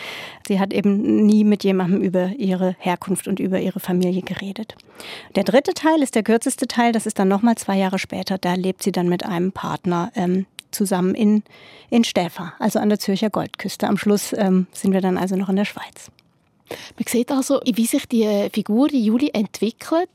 Sie 0.47 0.57
hat 0.57 0.71
eben 0.71 1.25
nie 1.25 1.43
mit 1.43 1.65
jemandem 1.65 1.99
über 1.99 2.31
ihre 2.37 2.77
Herkunft 2.79 3.27
und 3.27 3.41
über 3.41 3.59
ihre 3.59 3.81
Familie 3.81 4.21
geredet. 4.21 4.75
Der 5.35 5.43
dritte 5.43 5.73
Teil 5.73 6.01
ist 6.01 6.15
der 6.15 6.23
kürzeste 6.23 6.65
Teil. 6.65 6.93
Das 6.93 7.07
ist 7.07 7.19
dann 7.19 7.27
nochmal 7.27 7.57
zwei 7.57 7.75
Jahre 7.75 7.99
später. 7.99 8.37
Da 8.37 8.53
lebt 8.53 8.83
sie 8.83 8.93
dann 8.93 9.09
mit 9.09 9.25
einem 9.25 9.51
Partner 9.51 10.13
ähm, 10.15 10.45
zusammen 10.71 11.13
in, 11.13 11.43
in 11.89 12.05
Stäfa, 12.05 12.53
also 12.57 12.79
an 12.79 12.87
der 12.87 12.99
Zürcher 12.99 13.29
Goldküste. 13.29 13.85
Am 13.85 13.97
Schluss 13.97 14.31
ähm, 14.31 14.67
sind 14.71 14.93
wir 14.93 15.01
dann 15.01 15.17
also 15.17 15.35
noch 15.35 15.49
in 15.49 15.57
der 15.57 15.65
Schweiz. 15.65 16.09
Man 16.69 17.05
sieht 17.07 17.31
also, 17.31 17.59
wie 17.65 17.85
sich 17.85 18.05
die 18.07 18.49
Figur 18.51 18.87
die 18.87 19.03
Juli 19.03 19.29
entwickelt 19.33 20.09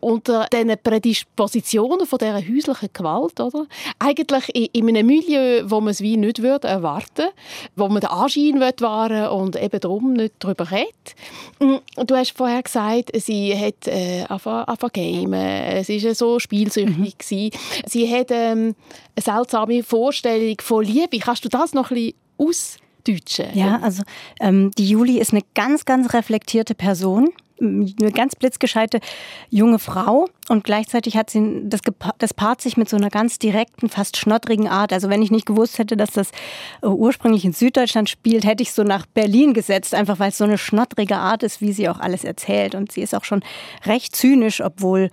unter 0.00 0.46
diesen 0.52 0.76
Prädispositionen 0.82 2.06
von 2.06 2.18
dieser 2.18 2.36
häuslichen 2.36 2.88
Gewalt, 2.92 3.38
oder? 3.38 3.66
Eigentlich 3.98 4.74
in 4.74 4.88
einem 4.88 5.06
Milieu, 5.06 5.62
wo 5.66 5.80
man 5.80 5.90
es 5.90 6.00
wie 6.00 6.16
nicht 6.16 6.42
würde 6.42 6.68
erwarten 6.68 7.28
wo 7.76 7.88
man 7.88 8.00
den 8.00 8.10
Anschein 8.10 8.60
wahren 8.60 9.28
und 9.28 9.56
eben 9.56 9.80
darum 9.80 10.14
nicht 10.14 10.34
darüber 10.38 10.70
redet. 10.70 11.14
Mm, 11.60 11.76
du 12.04 12.16
hast 12.16 12.36
vorher 12.36 12.62
gesagt, 12.62 13.10
sie 13.14 13.56
hat 13.56 13.86
äh, 13.86 14.24
angefangen 14.28 14.92
gamen, 14.92 15.84
sie 15.84 16.02
war 16.02 16.14
so 16.14 16.38
spielsüchtig. 16.38 17.52
Mhm. 17.54 17.84
Sie 17.86 18.14
hat 18.14 18.30
ähm, 18.30 18.74
eine 19.14 19.22
seltsame 19.22 19.82
Vorstellung 19.82 20.56
von 20.60 20.84
Liebe. 20.84 21.18
Kannst 21.18 21.44
du 21.44 21.48
das 21.48 21.74
noch 21.74 21.90
ein 21.90 21.96
bisschen 21.96 22.14
aus 22.38 22.76
Deutsche. 23.04 23.48
Ja, 23.54 23.80
also 23.82 24.02
ähm, 24.40 24.70
die 24.78 24.88
Juli 24.88 25.18
ist 25.18 25.32
eine 25.32 25.42
ganz, 25.54 25.84
ganz 25.84 26.12
reflektierte 26.12 26.74
Person 26.74 27.30
eine 27.60 28.12
ganz 28.12 28.34
blitzgescheite 28.36 29.00
junge 29.50 29.78
Frau 29.78 30.28
und 30.48 30.64
gleichzeitig 30.64 31.16
hat 31.16 31.30
sie 31.30 31.62
das, 31.64 31.80
das 32.18 32.34
paart 32.34 32.60
sich 32.60 32.76
mit 32.76 32.88
so 32.88 32.96
einer 32.96 33.10
ganz 33.10 33.38
direkten, 33.38 33.88
fast 33.88 34.16
schnottrigen 34.16 34.68
Art. 34.68 34.92
Also 34.92 35.08
wenn 35.08 35.22
ich 35.22 35.30
nicht 35.30 35.46
gewusst 35.46 35.78
hätte, 35.78 35.96
dass 35.96 36.10
das 36.10 36.30
äh, 36.82 36.86
ursprünglich 36.86 37.44
in 37.44 37.52
Süddeutschland 37.52 38.08
spielt, 38.08 38.44
hätte 38.44 38.62
ich 38.62 38.72
so 38.72 38.82
nach 38.82 39.06
Berlin 39.06 39.54
gesetzt, 39.54 39.94
einfach 39.94 40.18
weil 40.18 40.30
es 40.30 40.38
so 40.38 40.44
eine 40.44 40.58
schnottrige 40.58 41.16
Art 41.16 41.42
ist, 41.42 41.60
wie 41.60 41.72
sie 41.72 41.88
auch 41.88 42.00
alles 42.00 42.24
erzählt. 42.24 42.74
Und 42.74 42.92
sie 42.92 43.02
ist 43.02 43.14
auch 43.14 43.24
schon 43.24 43.42
recht 43.84 44.16
zynisch, 44.16 44.60
obwohl 44.62 45.10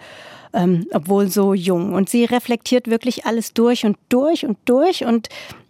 ähm, 0.54 0.88
obwohl 0.94 1.30
so 1.30 1.54
jung. 1.54 1.94
Und 1.94 2.10
sie 2.10 2.24
reflektiert 2.24 2.88
wirklich 2.88 3.26
alles 3.26 3.54
durch 3.54 3.86
und 3.86 3.98
durch 4.08 4.46
und 4.46 4.58
durch 4.66 5.04
und 5.04 5.28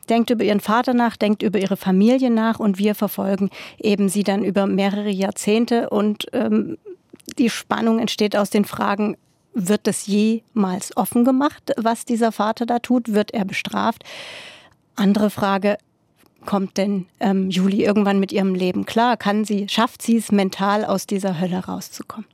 denkt 0.07 0.29
über 0.29 0.43
ihren 0.43 0.59
Vater 0.59 0.93
nach, 0.93 1.17
denkt 1.17 1.43
über 1.43 1.59
ihre 1.59 1.77
Familie 1.77 2.29
nach 2.29 2.59
und 2.59 2.77
wir 2.77 2.95
verfolgen 2.95 3.49
eben 3.79 4.09
sie 4.09 4.23
dann 4.23 4.43
über 4.43 4.65
mehrere 4.65 5.09
Jahrzehnte 5.09 5.89
und 5.89 6.25
ähm, 6.33 6.77
die 7.37 7.49
Spannung 7.49 7.99
entsteht 7.99 8.35
aus 8.35 8.49
den 8.49 8.65
Fragen, 8.65 9.17
wird 9.53 9.87
es 9.87 10.05
jemals 10.07 10.95
offen 10.95 11.25
gemacht, 11.25 11.73
was 11.77 12.05
dieser 12.05 12.31
Vater 12.31 12.65
da 12.65 12.79
tut? 12.79 13.13
Wird 13.13 13.33
er 13.33 13.43
bestraft? 13.43 14.03
Andere 14.95 15.29
Frage, 15.29 15.77
kommt 16.45 16.77
denn 16.77 17.07
ähm, 17.19 17.49
Julie 17.49 17.85
irgendwann 17.85 18.19
mit 18.19 18.31
ihrem 18.31 18.55
Leben 18.55 18.85
klar? 18.85 19.17
Kann 19.17 19.45
sie, 19.45 19.67
schafft 19.67 20.01
sie 20.01 20.17
es 20.17 20.31
mental 20.31 20.85
aus 20.85 21.07
dieser 21.07 21.39
Hölle 21.39 21.65
rauszukommen? 21.65 22.27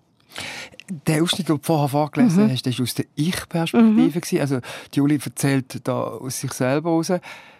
Der 1.07 1.23
Ausschnitt, 1.23 1.47
den 1.47 1.57
du 1.57 1.61
vorher 1.63 1.87
vorgelesen 1.87 2.47
mhm. 2.47 2.51
hast, 2.51 2.65
das 2.65 2.77
war 2.77 2.83
aus 2.83 2.93
der 2.93 3.05
Ich-Perspektive. 3.15 4.35
Mhm. 4.35 4.41
Also, 4.41 4.59
die 4.93 4.99
Julie 4.99 5.19
erzählt 5.23 5.87
da 5.87 6.03
aus 6.03 6.39
sich 6.39 6.51
selber 6.51 6.91
heraus. 6.91 7.11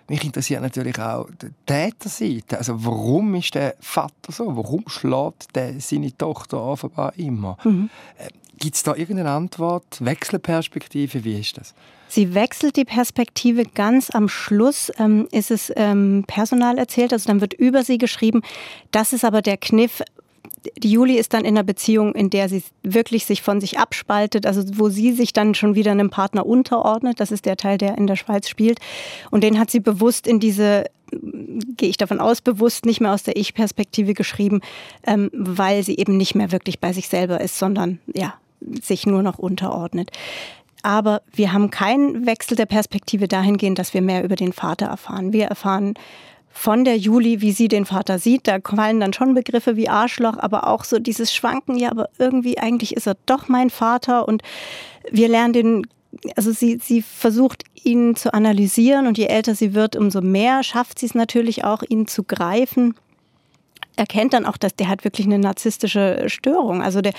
Mich 0.07 0.23
interessiert 0.23 0.61
natürlich 0.61 0.99
auch 0.99 1.27
die 1.41 1.49
Täterseite. 1.65 2.57
Also 2.57 2.83
warum 2.83 3.35
ist 3.35 3.55
der 3.55 3.75
Vater 3.79 4.31
so? 4.31 4.55
Warum 4.55 4.83
schlägt 4.87 5.55
der 5.55 5.79
seine 5.79 6.15
Tochter 6.15 6.61
offenbar 6.61 7.13
immer? 7.17 7.57
Mhm. 7.63 7.89
Äh, 8.17 8.27
Gibt 8.59 8.75
es 8.75 8.83
da 8.83 8.95
irgendeine 8.95 9.31
Antwort? 9.31 9.83
Wechselperspektive? 9.99 11.23
Wie 11.23 11.39
ist 11.39 11.57
das? 11.57 11.73
Sie 12.07 12.35
wechselt 12.35 12.75
die 12.75 12.85
Perspektive 12.85 13.65
ganz 13.65 14.11
am 14.11 14.29
Schluss, 14.29 14.91
ähm, 14.99 15.27
ist 15.31 15.49
es 15.49 15.73
ähm, 15.75 16.23
Personal 16.27 16.77
erzählt, 16.77 17.11
also 17.11 17.27
dann 17.27 17.41
wird 17.41 17.55
über 17.55 17.83
sie 17.83 17.97
geschrieben. 17.97 18.43
Das 18.91 19.13
ist 19.13 19.25
aber 19.25 19.41
der 19.41 19.57
Kniff, 19.57 20.03
die 20.78 20.91
Juli 20.91 21.15
ist 21.15 21.34
dann 21.34 21.45
in 21.45 21.56
einer 21.56 21.63
Beziehung, 21.63 22.15
in 22.15 22.30
der 22.30 22.49
sie 22.49 22.63
wirklich 22.84 23.26
sich 23.26 23.41
von 23.41 23.62
sich 23.62 23.80
abspaltet, 23.80 24.45
also 24.45 24.63
wo 24.76 24.89
sie 24.89 25.12
sich 25.12 25.34
dann 25.34 25.56
schon 25.56 25.76
wieder 25.76 25.91
einem 25.91 26.10
Partner 26.10 26.45
unterordnet. 26.45 27.19
Das 27.19 27.32
ist 27.32 27.45
der 27.45 27.58
Teil, 27.58 27.78
der 27.78 27.97
in 27.97 28.08
der 28.08 28.15
Schweiz 28.15 28.47
spielt. 28.47 28.80
Und 29.32 29.43
den 29.43 29.60
hat 29.60 29.71
sie 29.71 29.80
bewusst 29.80 30.28
in 30.28 30.39
diese 30.39 30.86
gehe 31.78 31.89
ich 31.89 31.97
davon 31.97 32.19
aus, 32.19 32.41
bewusst 32.41 32.88
nicht 32.88 32.99
mehr 32.99 33.13
aus 33.13 33.21
der 33.21 33.36
Ich-Perspektive 33.36 34.15
geschrieben, 34.15 34.62
ähm, 35.06 35.30
weil 35.34 35.84
sie 35.84 35.97
eben 35.97 36.17
nicht 36.17 36.34
mehr 36.34 36.52
wirklich 36.52 36.80
bei 36.80 36.91
sich 36.91 37.08
selber 37.08 37.39
ist, 37.39 37.60
sondern 37.60 37.99
ja, 38.13 38.34
sich 38.82 39.06
nur 39.06 39.21
noch 39.21 39.38
unterordnet. 39.38 40.12
Aber 40.82 41.21
wir 41.34 41.54
haben 41.54 41.69
keinen 41.69 42.26
Wechsel 42.26 42.58
der 42.58 42.65
Perspektive 42.65 43.28
dahingehend, 43.28 43.80
dass 43.80 43.93
wir 43.93 44.02
mehr 44.02 44.23
über 44.23 44.36
den 44.36 44.54
Vater 44.54 44.88
erfahren. 44.88 45.32
Wir 45.32 45.45
erfahren 45.45 45.93
von 46.53 46.85
der 46.85 46.97
Juli, 46.97 47.41
wie 47.41 47.51
sie 47.51 47.67
den 47.67 47.85
Vater 47.85 48.19
sieht. 48.19 48.47
Da 48.47 48.59
fallen 48.63 48.99
dann 48.99 49.11
schon 49.11 49.33
Begriffe 49.33 49.75
wie 49.75 49.89
Arschloch, 49.89 50.37
aber 50.37 50.67
auch 50.67 50.83
so 50.83 50.99
dieses 50.99 51.33
Schwanken, 51.33 51.77
ja, 51.77 51.91
aber 51.91 52.09
irgendwie 52.19 52.59
eigentlich 52.59 52.95
ist 52.95 53.07
er 53.07 53.17
doch 53.25 53.49
mein 53.49 53.69
Vater 53.69 54.27
und 54.27 54.43
wir 55.11 55.27
lernen 55.27 55.53
den 55.53 55.87
also 56.35 56.51
sie, 56.51 56.77
sie 56.77 57.01
versucht, 57.01 57.63
ihn 57.83 58.15
zu 58.15 58.35
analysieren 58.35 59.07
und 59.07 59.17
je 59.17 59.25
älter 59.25 59.55
sie 59.55 59.73
wird, 59.73 59.95
umso 59.95 60.21
mehr 60.21 60.61
schafft 60.61 60.99
sie 60.99 61.07
es 61.07 61.15
natürlich 61.15 61.63
auch, 61.63 61.81
ihn 61.81 62.05
zu 62.05 62.23
greifen 62.23 62.93
erkennt 63.95 64.34
dann 64.34 64.45
auch, 64.45 64.58
dass 64.58 64.75
der 64.75 64.88
hat 64.88 65.03
wirklich 65.03 65.27
eine 65.27 65.39
narzisstische 65.39 66.23
Störung. 66.27 66.82
Also 66.82 67.01
der, 67.01 67.13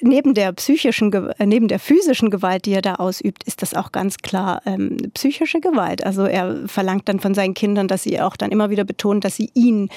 neben 0.00 0.34
der 0.34 0.52
psychischen, 0.52 1.12
äh, 1.12 1.46
neben 1.46 1.68
der 1.68 1.78
physischen 1.78 2.30
Gewalt, 2.30 2.66
die 2.66 2.72
er 2.72 2.82
da 2.82 2.96
ausübt, 2.96 3.44
ist 3.44 3.62
das 3.62 3.74
auch 3.74 3.92
ganz 3.92 4.18
klar 4.18 4.62
ähm, 4.66 4.96
psychische 5.14 5.60
Gewalt. 5.60 6.04
Also 6.04 6.24
er 6.24 6.68
verlangt 6.68 7.08
dann 7.08 7.20
von 7.20 7.34
seinen 7.34 7.54
Kindern, 7.54 7.88
dass 7.88 8.04
sie 8.04 8.20
auch 8.20 8.36
dann 8.36 8.50
immer 8.50 8.70
wieder 8.70 8.84
betonen, 8.84 9.20
dass 9.20 9.36
sie 9.36 9.50
ihn 9.54 9.88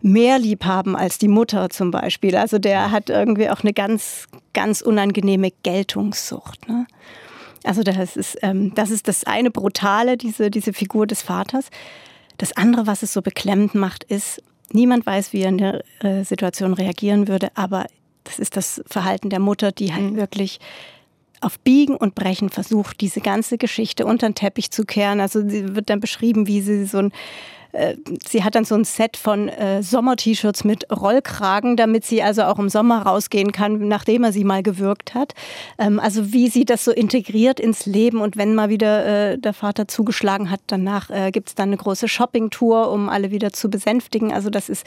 mehr 0.00 0.38
lieb 0.38 0.64
haben 0.64 0.96
als 0.96 1.18
die 1.18 1.28
Mutter 1.28 1.70
zum 1.70 1.90
Beispiel. 1.90 2.36
Also 2.36 2.58
der 2.58 2.90
hat 2.90 3.10
irgendwie 3.10 3.50
auch 3.50 3.62
eine 3.62 3.72
ganz, 3.72 4.26
ganz 4.52 4.80
unangenehme 4.80 5.50
Geltungssucht. 5.62 6.68
Ne? 6.68 6.86
Also 7.64 7.82
das 7.82 8.16
ist, 8.16 8.38
ähm, 8.42 8.72
das 8.74 8.90
ist 8.90 9.08
das 9.08 9.24
eine 9.24 9.50
Brutale, 9.50 10.16
diese, 10.16 10.50
diese 10.50 10.72
Figur 10.72 11.06
des 11.06 11.22
Vaters. 11.22 11.70
Das 12.36 12.56
andere, 12.56 12.86
was 12.86 13.02
es 13.02 13.12
so 13.12 13.20
beklemmend 13.20 13.74
macht, 13.74 14.04
ist, 14.04 14.40
Niemand 14.72 15.06
weiß, 15.06 15.32
wie 15.32 15.42
er 15.42 15.48
in 15.48 15.58
der 15.58 15.84
äh, 16.00 16.24
Situation 16.24 16.74
reagieren 16.74 17.28
würde, 17.28 17.48
aber 17.54 17.86
das 18.24 18.38
ist 18.38 18.56
das 18.56 18.82
Verhalten 18.86 19.30
der 19.30 19.40
Mutter, 19.40 19.72
die 19.72 19.92
halt 19.94 20.12
mhm. 20.12 20.16
wirklich 20.16 20.60
auf 21.40 21.58
Biegen 21.60 21.96
und 21.96 22.14
Brechen 22.14 22.50
versucht, 22.50 23.00
diese 23.00 23.20
ganze 23.20 23.58
Geschichte 23.58 24.04
unter 24.04 24.28
den 24.28 24.34
Teppich 24.34 24.70
zu 24.70 24.84
kehren. 24.84 25.20
Also 25.20 25.48
sie 25.48 25.74
wird 25.76 25.88
dann 25.88 26.00
beschrieben, 26.00 26.46
wie 26.46 26.60
sie 26.60 26.84
so 26.84 26.98
ein 26.98 27.12
äh, 27.72 27.96
sie 28.26 28.44
hat 28.44 28.54
dann 28.54 28.64
so 28.64 28.74
ein 28.74 28.84
Set 28.84 29.16
von 29.16 29.48
äh, 29.48 29.82
Sommer-T-Shirts 29.82 30.64
mit 30.64 30.90
Rollkragen, 30.90 31.76
damit 31.76 32.04
sie 32.04 32.22
also 32.22 32.42
auch 32.44 32.58
im 32.58 32.68
Sommer 32.68 33.02
rausgehen 33.02 33.52
kann, 33.52 33.88
nachdem 33.88 34.24
er 34.24 34.32
sie 34.32 34.44
mal 34.44 34.62
gewürgt 34.62 35.14
hat. 35.14 35.34
Ähm, 35.78 36.00
also 36.00 36.32
wie 36.32 36.48
sie 36.48 36.64
das 36.64 36.84
so 36.84 36.92
integriert 36.92 37.60
ins 37.60 37.86
Leben 37.86 38.20
und 38.20 38.36
wenn 38.36 38.54
mal 38.54 38.68
wieder 38.68 39.32
äh, 39.32 39.38
der 39.38 39.52
Vater 39.52 39.88
zugeschlagen 39.88 40.50
hat, 40.50 40.60
danach 40.66 41.10
äh, 41.10 41.30
gibt 41.30 41.50
es 41.50 41.54
dann 41.54 41.68
eine 41.68 41.76
große 41.76 42.08
Shopping-Tour, 42.08 42.90
um 42.90 43.08
alle 43.08 43.30
wieder 43.30 43.52
zu 43.52 43.68
besänftigen. 43.68 44.32
Also 44.32 44.50
das 44.50 44.68
ist 44.68 44.86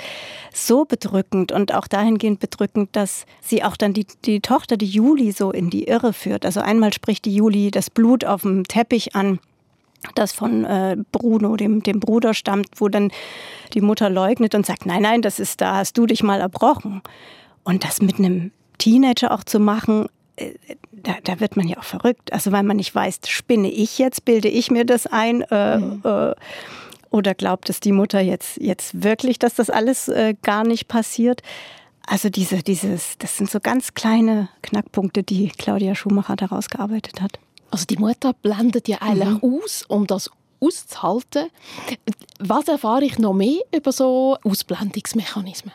so 0.53 0.85
bedrückend 0.85 1.51
und 1.51 1.73
auch 1.73 1.87
dahingehend 1.87 2.39
bedrückend, 2.39 2.89
dass 2.93 3.25
sie 3.41 3.63
auch 3.63 3.77
dann 3.77 3.93
die, 3.93 4.07
die 4.25 4.41
Tochter, 4.41 4.77
die 4.77 4.87
Juli, 4.87 5.31
so 5.31 5.51
in 5.51 5.69
die 5.69 5.83
Irre 5.83 6.13
führt. 6.13 6.45
Also 6.45 6.61
einmal 6.61 6.93
spricht 6.93 7.25
die 7.25 7.35
Juli 7.35 7.71
das 7.71 7.89
Blut 7.89 8.25
auf 8.25 8.41
dem 8.41 8.63
Teppich 8.63 9.15
an 9.15 9.39
das 10.15 10.31
von 10.31 10.65
äh, 10.65 10.97
Bruno, 11.11 11.55
dem, 11.55 11.83
dem 11.83 11.99
Bruder, 11.99 12.33
stammt, 12.33 12.67
wo 12.75 12.89
dann 12.89 13.11
die 13.73 13.81
Mutter 13.81 14.09
leugnet 14.09 14.55
und 14.55 14.65
sagt, 14.65 14.85
nein, 14.85 15.01
nein, 15.01 15.21
das 15.21 15.39
ist, 15.39 15.61
da 15.61 15.77
hast 15.77 15.97
du 15.97 16.05
dich 16.05 16.23
mal 16.23 16.41
erbrochen. 16.41 17.01
Und 17.63 17.83
das 17.83 18.01
mit 18.01 18.17
einem 18.17 18.51
Teenager 18.77 19.31
auch 19.31 19.43
zu 19.43 19.59
machen, 19.59 20.07
äh, 20.35 20.53
da, 20.91 21.13
da, 21.23 21.39
wird 21.39 21.55
man 21.57 21.67
ja 21.67 21.77
auch 21.77 21.83
verrückt. 21.83 22.33
Also 22.33 22.51
weil 22.51 22.63
man 22.63 22.77
nicht 22.77 22.93
weiß, 22.93 23.19
spinne 23.27 23.69
ich 23.69 23.97
jetzt, 23.97 24.25
bilde 24.25 24.47
ich 24.47 24.71
mir 24.71 24.85
das 24.85 25.07
ein 25.07 25.41
äh, 25.41 25.77
mhm. 25.77 26.01
äh, 26.03 26.33
oder 27.09 27.33
glaubt 27.35 27.69
es 27.69 27.79
die 27.79 27.91
Mutter 27.91 28.21
jetzt, 28.21 28.57
jetzt 28.57 29.03
wirklich, 29.03 29.37
dass 29.37 29.55
das 29.55 29.69
alles 29.69 30.07
äh, 30.07 30.35
gar 30.41 30.63
nicht 30.63 30.87
passiert. 30.87 31.41
Also 32.07 32.29
diese, 32.29 32.63
dieses, 32.63 33.17
das 33.19 33.37
sind 33.37 33.49
so 33.49 33.59
ganz 33.59 33.93
kleine 33.93 34.49
Knackpunkte, 34.63 35.21
die 35.21 35.49
Claudia 35.49 35.93
Schumacher 35.93 36.35
daraus 36.35 36.69
gearbeitet 36.69 37.21
hat. 37.21 37.39
Also 37.71 37.85
die 37.85 37.97
Mutter 37.97 38.33
blendet 38.33 38.87
ja 38.87 38.97
eigentlich 39.01 39.41
mhm. 39.41 39.59
aus, 39.63 39.83
um 39.87 40.05
das 40.05 40.29
auszuhalten. 40.59 41.49
Was 42.39 42.67
erfahre 42.67 43.03
ich 43.03 43.17
noch 43.17 43.33
mehr 43.33 43.61
über 43.75 43.91
so 43.91 44.37
Ausblendungsmechanismen? 44.43 45.73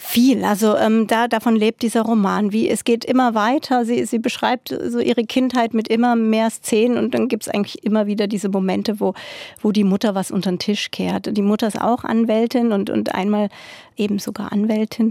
Viel. 0.00 0.44
Also 0.44 0.76
ähm, 0.76 1.08
da, 1.08 1.26
davon 1.26 1.56
lebt 1.56 1.82
dieser 1.82 2.02
Roman. 2.02 2.52
Wie 2.52 2.68
es 2.68 2.84
geht 2.84 3.04
immer 3.04 3.34
weiter. 3.34 3.84
Sie, 3.84 4.04
sie 4.04 4.20
beschreibt 4.20 4.68
so 4.68 5.00
ihre 5.00 5.24
Kindheit 5.24 5.74
mit 5.74 5.88
immer 5.88 6.14
mehr 6.14 6.50
Szenen 6.50 6.96
und 6.98 7.14
dann 7.14 7.26
gibt 7.26 7.42
es 7.42 7.48
eigentlich 7.48 7.82
immer 7.82 8.06
wieder 8.06 8.28
diese 8.28 8.48
Momente, 8.48 9.00
wo, 9.00 9.14
wo 9.60 9.72
die 9.72 9.82
Mutter 9.82 10.14
was 10.14 10.30
unter 10.30 10.52
den 10.52 10.60
Tisch 10.60 10.92
kehrt. 10.92 11.36
Die 11.36 11.42
Mutter 11.42 11.66
ist 11.66 11.80
auch 11.80 12.04
Anwältin 12.04 12.70
und, 12.70 12.90
und 12.90 13.12
einmal 13.16 13.48
eben 13.96 14.20
sogar 14.20 14.52
Anwältin. 14.52 15.10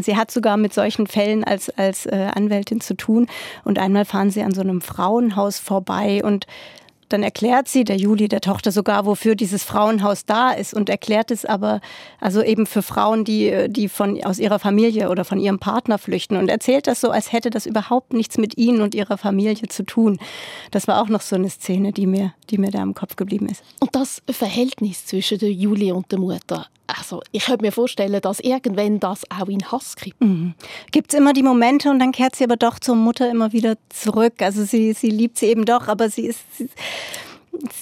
Sie 0.00 0.16
hat 0.16 0.30
sogar 0.30 0.56
mit 0.56 0.72
solchen 0.72 1.08
Fällen 1.08 1.42
als, 1.42 1.68
als 1.70 2.06
äh, 2.06 2.28
Anwältin 2.32 2.80
zu 2.80 2.94
tun. 2.94 3.26
Und 3.64 3.80
einmal 3.80 4.04
fahren 4.04 4.30
sie 4.30 4.44
an 4.44 4.54
so 4.54 4.60
einem 4.60 4.82
Frauenhaus 4.82 5.58
vorbei 5.58 6.22
und 6.22 6.46
dann 7.12 7.22
erklärt 7.22 7.68
sie 7.68 7.84
der 7.84 7.96
Juli, 7.96 8.28
der 8.28 8.40
Tochter 8.40 8.72
sogar, 8.72 9.06
wofür 9.06 9.34
dieses 9.34 9.64
Frauenhaus 9.64 10.24
da 10.24 10.50
ist 10.50 10.74
und 10.74 10.88
erklärt 10.88 11.30
es 11.30 11.44
aber, 11.44 11.80
also 12.20 12.42
eben 12.42 12.66
für 12.66 12.82
Frauen, 12.82 13.24
die, 13.24 13.66
die 13.68 13.88
von, 13.88 14.22
aus 14.24 14.38
ihrer 14.38 14.58
Familie 14.58 15.10
oder 15.10 15.24
von 15.24 15.38
ihrem 15.38 15.58
Partner 15.58 15.98
flüchten 15.98 16.36
und 16.36 16.48
erzählt 16.48 16.86
das 16.86 17.00
so, 17.00 17.10
als 17.10 17.32
hätte 17.32 17.50
das 17.50 17.66
überhaupt 17.66 18.12
nichts 18.12 18.38
mit 18.38 18.56
ihnen 18.56 18.80
und 18.80 18.94
ihrer 18.94 19.18
Familie 19.18 19.68
zu 19.68 19.84
tun. 19.84 20.18
Das 20.70 20.88
war 20.88 21.02
auch 21.02 21.08
noch 21.08 21.20
so 21.20 21.36
eine 21.36 21.50
Szene, 21.50 21.92
die 21.92 22.06
mir, 22.06 22.32
die 22.50 22.58
mir 22.58 22.70
da 22.70 22.82
im 22.82 22.94
Kopf 22.94 23.16
geblieben 23.16 23.48
ist. 23.48 23.62
Und 23.80 23.94
das 23.94 24.22
Verhältnis 24.30 25.06
zwischen 25.06 25.38
der 25.38 25.52
Juli 25.52 25.92
und 25.92 26.10
der 26.10 26.18
Mutter, 26.18 26.66
also 26.86 27.22
ich 27.32 27.46
könnte 27.46 27.64
mir 27.64 27.72
vorstellen, 27.72 28.20
dass 28.20 28.40
irgendwann 28.40 29.00
das 29.00 29.22
auch 29.30 29.48
in 29.48 29.70
Hass 29.70 29.96
gibt. 29.96 30.20
Mhm. 30.20 30.54
Gibt 30.90 31.12
es 31.12 31.18
immer 31.18 31.32
die 31.32 31.42
Momente 31.42 31.90
und 31.90 31.98
dann 31.98 32.12
kehrt 32.12 32.36
sie 32.36 32.44
aber 32.44 32.56
doch 32.56 32.78
zur 32.78 32.96
Mutter 32.96 33.30
immer 33.30 33.52
wieder 33.52 33.76
zurück. 33.88 34.34
Also 34.40 34.64
sie, 34.64 34.92
sie 34.92 35.10
liebt 35.10 35.38
sie 35.38 35.46
eben 35.46 35.64
doch, 35.64 35.88
aber 35.88 36.10
sie 36.10 36.26
ist... 36.26 36.40
Sie, 36.56 36.68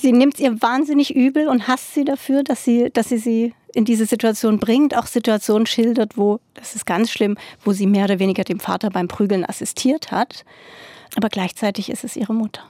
sie 0.01 0.13
nimmt 0.13 0.35
es 0.35 0.41
ihr 0.41 0.61
wahnsinnig 0.61 1.15
übel 1.15 1.49
und 1.49 1.69
hasst 1.69 1.95
sie 1.95 2.05
dafür, 2.05 2.43
dass 2.43 2.65
sie, 2.65 2.91
dass 2.93 3.09
sie 3.09 3.19
sie 3.19 3.55
in 3.73 3.85
diese 3.85 4.07
Situation 4.07 4.59
bringt, 4.59 4.97
auch 4.97 5.07
Situationen 5.07 5.67
schildert, 5.67 6.17
wo, 6.17 6.41
das 6.55 6.75
ist 6.75 6.87
ganz 6.87 7.11
schlimm, 7.11 7.37
wo 7.65 7.73
sie 7.73 7.87
mehr 7.87 8.05
oder 8.05 8.19
weniger 8.19 8.45
dem 8.45 8.61
Vater 8.61 8.91
beim 8.91 9.09
Prügeln 9.09 9.45
assistiert 9.45 10.11
hat. 10.11 10.45
Aber 11.17 11.29
gleichzeitig 11.29 11.91
ist 11.91 12.05
es 12.05 12.17
ihre 12.17 12.35
Mutter. 12.35 12.63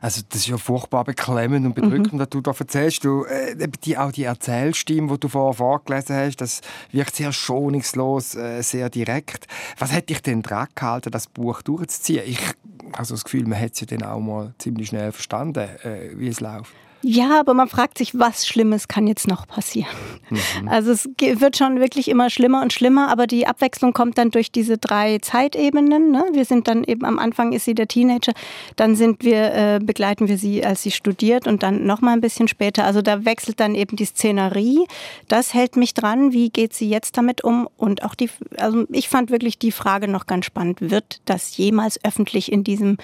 Also 0.00 0.22
das 0.28 0.40
ist 0.40 0.48
ja 0.48 0.58
furchtbar 0.58 1.04
beklemmend 1.04 1.66
und 1.66 1.74
bedrückend, 1.74 2.14
mhm. 2.14 2.18
was 2.18 2.28
du 2.28 2.40
da 2.40 2.52
erzählst. 2.58 3.04
Du, 3.04 3.24
äh, 3.24 3.68
die, 3.84 3.96
auch 3.96 4.12
die 4.12 4.24
Erzählstimme, 4.24 5.12
die 5.12 5.20
du 5.20 5.28
vorher 5.28 5.54
vorgelesen 5.54 6.16
hast, 6.16 6.36
das 6.36 6.60
wirkt 6.92 7.16
sehr 7.16 7.32
schonungslos, 7.32 8.34
äh, 8.34 8.62
sehr 8.62 8.90
direkt. 8.90 9.46
Was 9.78 9.92
hat 9.92 10.08
dich 10.08 10.22
denn 10.22 10.42
dran 10.42 10.68
gehalten, 10.74 11.10
das 11.10 11.26
Buch 11.26 11.62
durchzuziehen? 11.62 12.22
Ich 12.26 12.40
habe 12.46 12.58
also 12.92 13.14
das 13.14 13.24
Gefühl, 13.24 13.46
man 13.46 13.60
hat 13.60 13.72
es 13.72 13.80
ja 13.80 13.86
dann 13.86 14.02
auch 14.02 14.20
mal 14.20 14.54
ziemlich 14.58 14.88
schnell 14.88 15.12
verstanden, 15.12 15.68
äh, 15.82 16.10
wie 16.14 16.28
es 16.28 16.40
läuft. 16.40 16.72
Ja, 17.06 17.38
aber 17.38 17.52
man 17.52 17.68
fragt 17.68 17.98
sich, 17.98 18.18
was 18.18 18.46
Schlimmes 18.46 18.88
kann 18.88 19.06
jetzt 19.06 19.28
noch 19.28 19.46
passieren. 19.46 19.90
Mhm. 20.30 20.68
Also 20.68 20.90
es 20.92 21.06
wird 21.18 21.54
schon 21.54 21.78
wirklich 21.78 22.08
immer 22.08 22.30
schlimmer 22.30 22.62
und 22.62 22.72
schlimmer, 22.72 23.10
aber 23.10 23.26
die 23.26 23.46
Abwechslung 23.46 23.92
kommt 23.92 24.16
dann 24.16 24.30
durch 24.30 24.50
diese 24.50 24.78
drei 24.78 25.18
Zeitebenen. 25.18 26.10
Ne? 26.10 26.24
Wir 26.32 26.46
sind 26.46 26.66
dann 26.66 26.82
eben 26.82 27.04
am 27.04 27.18
Anfang 27.18 27.52
ist 27.52 27.66
sie 27.66 27.74
der 27.74 27.88
Teenager, 27.88 28.32
dann 28.76 28.96
sind 28.96 29.22
wir 29.22 29.52
äh, 29.54 29.80
begleiten 29.82 30.28
wir 30.28 30.38
sie, 30.38 30.64
als 30.64 30.82
sie 30.82 30.92
studiert 30.92 31.46
und 31.46 31.62
dann 31.62 31.84
noch 31.84 32.00
mal 32.00 32.12
ein 32.12 32.22
bisschen 32.22 32.48
später. 32.48 32.86
Also 32.86 33.02
da 33.02 33.26
wechselt 33.26 33.60
dann 33.60 33.74
eben 33.74 33.96
die 33.96 34.06
Szenerie. 34.06 34.86
Das 35.28 35.52
hält 35.52 35.76
mich 35.76 35.92
dran. 35.92 36.32
Wie 36.32 36.48
geht 36.48 36.72
sie 36.72 36.88
jetzt 36.88 37.18
damit 37.18 37.44
um? 37.44 37.68
Und 37.76 38.02
auch 38.02 38.14
die, 38.14 38.30
also 38.56 38.86
ich 38.88 39.10
fand 39.10 39.30
wirklich 39.30 39.58
die 39.58 39.72
Frage 39.72 40.08
noch 40.08 40.26
ganz 40.26 40.46
spannend: 40.46 40.80
Wird 40.80 41.20
das 41.26 41.54
jemals 41.58 42.02
öffentlich 42.02 42.50
in 42.50 42.64
diesem 42.64 42.96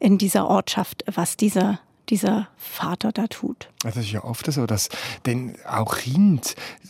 in 0.00 0.18
dieser 0.18 0.48
Ortschaft, 0.48 1.04
was 1.06 1.36
dieser 1.36 1.78
dieser 2.08 2.48
Vater 2.56 3.12
da 3.12 3.26
tut. 3.26 3.68
Das 3.82 3.96
ist 3.96 4.10
ja 4.10 4.24
oft 4.24 4.50
so, 4.50 4.66
dass 4.66 4.88
dann 5.24 5.54
auch 5.68 5.96
Kinder 5.96 6.42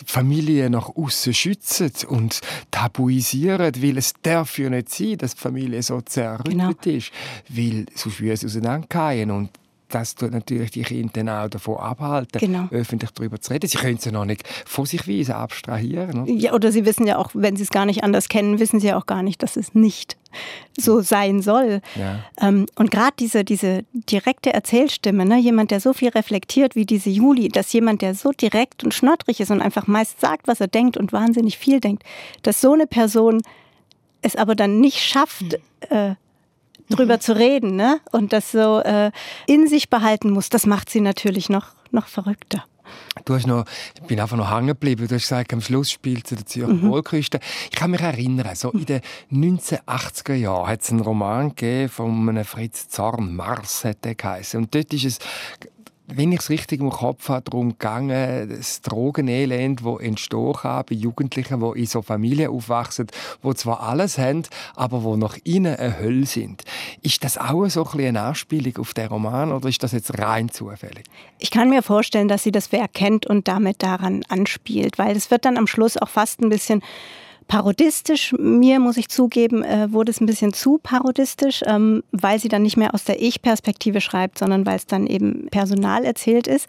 Familie 0.04 0.70
nach 0.70 0.88
außen 0.94 1.34
schützen 1.34 1.92
und 2.08 2.40
tabuisieren, 2.70 3.72
weil 3.82 3.98
es 3.98 4.14
darf 4.22 4.58
ja 4.58 4.70
nicht 4.70 4.90
sein, 4.90 5.18
dass 5.18 5.34
die 5.34 5.40
Familie 5.40 5.82
so 5.82 6.00
zerrüttet 6.00 6.52
genau. 6.52 6.70
ist, 6.84 7.10
weil 7.48 7.86
sonst 7.94 8.20
würde 8.20 8.32
es 8.32 8.44
auseinandergehen 8.44 9.30
und 9.30 9.50
das 9.88 10.14
tut 10.14 10.32
natürlich 10.32 10.72
die 10.72 10.82
Kinder 10.82 11.12
dann 11.14 11.28
auch 11.28 11.48
davon 11.48 11.76
abhalten, 11.76 12.40
genau. 12.40 12.68
öffentlich 12.70 13.10
darüber 13.12 13.40
zu 13.40 13.52
reden. 13.52 13.68
Sie 13.68 13.78
können 13.78 13.96
es 13.96 14.04
ja 14.04 14.12
noch 14.12 14.24
nicht 14.24 14.46
von 14.66 14.84
sich 14.84 15.06
weise 15.06 15.36
abstrahieren. 15.36 16.22
Oder? 16.22 16.32
Ja, 16.32 16.54
oder 16.54 16.72
sie 16.72 16.84
wissen 16.84 17.06
ja 17.06 17.18
auch, 17.18 17.30
wenn 17.34 17.56
sie 17.56 17.62
es 17.62 17.70
gar 17.70 17.86
nicht 17.86 18.02
anders 18.02 18.28
kennen, 18.28 18.58
wissen 18.58 18.80
sie 18.80 18.88
ja 18.88 18.98
auch 18.98 19.06
gar 19.06 19.22
nicht, 19.22 19.42
dass 19.42 19.56
es 19.56 19.74
nicht 19.74 20.16
so 20.76 21.00
sein 21.00 21.40
soll. 21.40 21.80
Ja. 21.94 22.20
Ähm, 22.40 22.66
und 22.74 22.90
gerade 22.90 23.14
diese, 23.18 23.44
diese 23.44 23.84
direkte 23.92 24.52
Erzählstimme, 24.52 25.24
ne, 25.24 25.38
jemand, 25.38 25.70
der 25.70 25.80
so 25.80 25.92
viel 25.92 26.08
reflektiert 26.08 26.74
wie 26.74 26.84
diese 26.84 27.10
Juli, 27.10 27.48
dass 27.48 27.72
jemand, 27.72 28.02
der 28.02 28.14
so 28.14 28.32
direkt 28.32 28.82
und 28.84 28.92
schnottrig 28.92 29.40
ist 29.40 29.50
und 29.50 29.62
einfach 29.62 29.86
meist 29.86 30.20
sagt, 30.20 30.48
was 30.48 30.60
er 30.60 30.68
denkt 30.68 30.96
und 30.96 31.12
wahnsinnig 31.12 31.58
viel 31.58 31.80
denkt, 31.80 32.02
dass 32.42 32.60
so 32.60 32.72
eine 32.72 32.86
Person 32.86 33.42
es 34.22 34.36
aber 34.36 34.54
dann 34.56 34.80
nicht 34.80 34.98
schafft, 34.98 35.42
mhm. 35.42 35.96
äh, 35.96 36.14
drüber 36.88 37.16
mhm. 37.16 37.20
zu 37.20 37.36
reden 37.36 37.76
ne? 37.76 38.00
und 38.12 38.32
das 38.32 38.52
so 38.52 38.80
äh, 38.80 39.10
in 39.46 39.68
sich 39.68 39.90
behalten 39.90 40.30
muss, 40.30 40.48
das 40.48 40.66
macht 40.66 40.90
sie 40.90 41.00
natürlich 41.00 41.48
noch, 41.48 41.66
noch 41.90 42.06
verrückter. 42.06 42.64
Du 43.24 43.34
hast 43.34 43.46
noch, 43.46 43.64
ich 43.94 44.02
bin 44.02 44.20
einfach 44.20 44.36
noch 44.36 44.50
hängen 44.50 44.68
geblieben. 44.68 45.08
Du 45.08 45.14
hast 45.14 45.22
gesagt, 45.22 45.52
am 45.52 45.60
Schluss 45.60 45.90
spielt 45.90 46.26
sie 46.28 46.36
der 46.36 46.46
Zürcher 46.46 46.72
mhm. 46.72 46.88
Wohlküste. 46.88 47.40
Ich 47.70 47.76
kann 47.76 47.90
mich 47.90 48.00
erinnern, 48.00 48.54
so 48.54 48.70
in 48.70 48.84
den 48.84 49.00
1980er 49.32 50.34
Jahren 50.34 50.68
hat 50.68 50.82
es 50.82 50.90
einen 50.90 51.00
Roman 51.00 51.50
gegeben 51.50 51.88
von 51.88 52.28
einem 52.28 52.44
Fritz 52.44 52.88
Zorn, 52.88 53.34
Mars 53.34 53.84
hat 53.84 54.04
der 54.04 54.14
geheißen. 54.14 54.62
Und 54.62 54.74
dort 54.74 54.92
ist 54.92 55.04
es 55.04 55.18
wenn 56.08 56.32
ich 56.32 56.40
es 56.40 56.50
richtig 56.50 56.80
im 56.80 56.90
Kopf 56.90 57.28
habe, 57.28 57.42
darum 57.42 57.70
gegangen, 57.70 58.48
das 58.48 58.80
Drogenelend, 58.80 59.80
das 59.84 60.00
entstehen 60.00 60.52
kann 60.52 60.84
bei 60.88 60.94
Jugendlichen, 60.94 61.60
die 61.60 61.80
in 61.80 61.86
so 61.86 62.02
Familien 62.02 62.50
aufwachsen, 62.50 63.06
die 63.42 63.54
zwar 63.54 63.80
alles 63.80 64.18
haben, 64.18 64.42
aber 64.74 65.02
wo 65.02 65.16
nach 65.16 65.36
innen 65.44 65.76
eine 65.76 65.98
Hölle 65.98 66.26
sind. 66.26 66.62
Ist 67.02 67.24
das 67.24 67.38
auch 67.38 67.66
so 67.68 67.86
ein 67.92 68.06
eine 68.06 68.22
Anspielung 68.22 68.76
auf 68.78 68.94
den 68.94 69.08
Roman 69.08 69.52
oder 69.52 69.68
ist 69.68 69.82
das 69.82 69.92
jetzt 69.92 70.18
rein 70.18 70.48
zufällig? 70.48 71.04
Ich 71.38 71.50
kann 71.50 71.68
mir 71.68 71.82
vorstellen, 71.82 72.28
dass 72.28 72.42
sie 72.42 72.52
das 72.52 72.72
Werk 72.72 72.94
kennt 72.94 73.26
und 73.26 73.48
damit 73.48 73.82
daran 73.82 74.22
anspielt, 74.28 74.98
weil 74.98 75.16
es 75.16 75.30
wird 75.30 75.44
dann 75.44 75.56
am 75.56 75.66
Schluss 75.66 75.96
auch 75.96 76.08
fast 76.08 76.40
ein 76.40 76.48
bisschen 76.48 76.82
parodistisch. 77.48 78.34
Mir, 78.38 78.80
muss 78.80 78.96
ich 78.96 79.08
zugeben, 79.08 79.62
äh, 79.62 79.92
wurde 79.92 80.10
es 80.10 80.20
ein 80.20 80.26
bisschen 80.26 80.52
zu 80.52 80.78
parodistisch, 80.78 81.62
ähm, 81.66 82.02
weil 82.12 82.38
sie 82.38 82.48
dann 82.48 82.62
nicht 82.62 82.76
mehr 82.76 82.94
aus 82.94 83.04
der 83.04 83.22
Ich-Perspektive 83.22 84.00
schreibt, 84.00 84.38
sondern 84.38 84.66
weil 84.66 84.76
es 84.76 84.86
dann 84.86 85.06
eben 85.06 85.48
personal 85.50 86.04
erzählt 86.04 86.46
ist. 86.46 86.68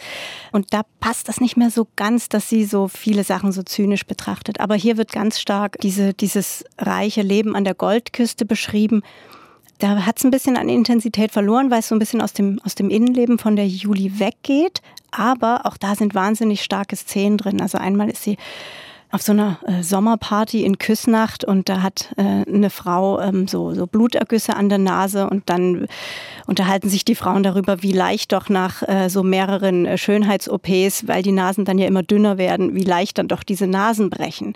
Und 0.51 0.73
da 0.73 0.81
passt 0.99 1.29
das 1.29 1.41
nicht 1.41 1.57
mehr 1.57 1.71
so 1.71 1.87
ganz, 1.95 2.29
dass 2.29 2.49
sie 2.49 2.65
so 2.65 2.87
viele 2.87 3.23
Sachen 3.23 3.51
so 3.51 3.63
zynisch 3.63 4.05
betrachtet. 4.05 4.59
Aber 4.59 4.75
hier 4.75 4.97
wird 4.97 5.11
ganz 5.11 5.39
stark 5.39 5.77
diese, 5.81 6.13
dieses 6.13 6.63
reiche 6.77 7.21
Leben 7.21 7.55
an 7.55 7.63
der 7.63 7.75
Goldküste 7.75 8.45
beschrieben. 8.45 9.01
Da 9.79 10.05
hat 10.05 10.17
es 10.17 10.23
ein 10.23 10.31
bisschen 10.31 10.57
an 10.57 10.69
Intensität 10.69 11.31
verloren, 11.31 11.69
weil 11.69 11.79
es 11.79 11.87
so 11.87 11.95
ein 11.95 11.99
bisschen 11.99 12.21
aus 12.21 12.33
dem, 12.33 12.59
aus 12.63 12.75
dem 12.75 12.89
Innenleben 12.89 13.37
von 13.37 13.55
der 13.55 13.67
Juli 13.67 14.19
weggeht. 14.19 14.81
Aber 15.11 15.65
auch 15.65 15.77
da 15.77 15.95
sind 15.95 16.15
wahnsinnig 16.15 16.63
starke 16.63 16.95
Szenen 16.95 17.37
drin. 17.37 17.61
Also 17.61 17.77
einmal 17.77 18.09
ist 18.09 18.23
sie 18.23 18.37
auf 19.11 19.21
so 19.21 19.31
einer 19.31 19.59
äh, 19.65 19.83
Sommerparty 19.83 20.63
in 20.63 20.77
Küssnacht 20.77 21.45
und 21.45 21.69
da 21.69 21.81
hat 21.81 22.13
äh, 22.17 22.21
eine 22.21 22.69
Frau 22.69 23.21
ähm, 23.21 23.47
so, 23.47 23.73
so 23.73 23.87
Blutergüsse 23.87 24.55
an 24.55 24.69
der 24.69 24.79
Nase 24.79 25.29
und 25.29 25.49
dann 25.49 25.87
unterhalten 26.45 26.89
sich 26.89 27.05
die 27.05 27.15
Frauen 27.15 27.43
darüber, 27.43 27.81
wie 27.83 27.93
leicht 27.93 28.33
doch 28.33 28.49
nach 28.49 28.83
äh, 28.83 29.09
so 29.09 29.23
mehreren 29.23 29.85
äh, 29.85 29.97
Schönheits-OPs, 29.97 31.07
weil 31.07 31.23
die 31.23 31.31
Nasen 31.31 31.63
dann 31.63 31.77
ja 31.77 31.87
immer 31.87 32.03
dünner 32.03 32.37
werden, 32.37 32.75
wie 32.75 32.83
leicht 32.83 33.17
dann 33.17 33.29
doch 33.29 33.43
diese 33.43 33.67
Nasen 33.67 34.09
brechen. 34.09 34.55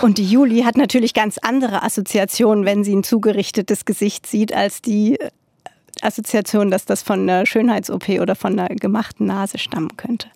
Und 0.00 0.18
die 0.18 0.26
Juli 0.26 0.62
hat 0.62 0.76
natürlich 0.76 1.12
ganz 1.12 1.38
andere 1.38 1.82
Assoziationen, 1.82 2.64
wenn 2.64 2.84
sie 2.84 2.94
ein 2.94 3.04
zugerichtetes 3.04 3.84
Gesicht 3.84 4.26
sieht, 4.26 4.54
als 4.54 4.80
die 4.80 5.20
äh, 5.20 5.28
Assoziation, 6.00 6.70
dass 6.70 6.86
das 6.86 7.02
von 7.02 7.20
einer 7.20 7.44
Schönheits-OP 7.44 8.08
oder 8.20 8.34
von 8.34 8.58
einer 8.58 8.74
gemachten 8.74 9.26
Nase 9.26 9.58
stammen 9.58 9.96
könnte. 9.96 10.28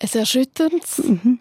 Ein 0.00 0.08
erschütterndes 0.12 0.98
mhm. 0.98 1.40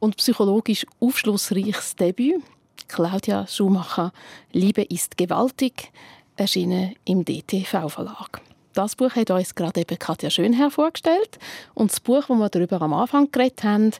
und 0.00 0.16
psychologisch 0.16 0.86
aufschlussreiches 1.00 1.96
Debüt. 1.96 2.42
Claudia 2.88 3.46
Schumacher, 3.46 4.12
Liebe 4.52 4.82
ist 4.82 5.16
gewaltig, 5.16 5.92
erschienen 6.36 6.94
im 7.04 7.24
DTV-Verlag. 7.24 8.40
Das 8.74 8.96
Buch 8.96 9.14
hat 9.14 9.30
uns 9.30 9.54
gerade 9.54 9.80
eben 9.82 9.98
Katja 9.98 10.30
Schönherr 10.30 10.70
vorgestellt 10.70 11.38
und 11.74 11.90
das 11.90 12.00
Buch, 12.00 12.24
das 12.26 12.36
wir 12.36 12.48
darüber 12.48 12.80
am 12.82 12.94
Anfang 12.94 13.30
geredet 13.30 13.64
haben, 13.64 13.90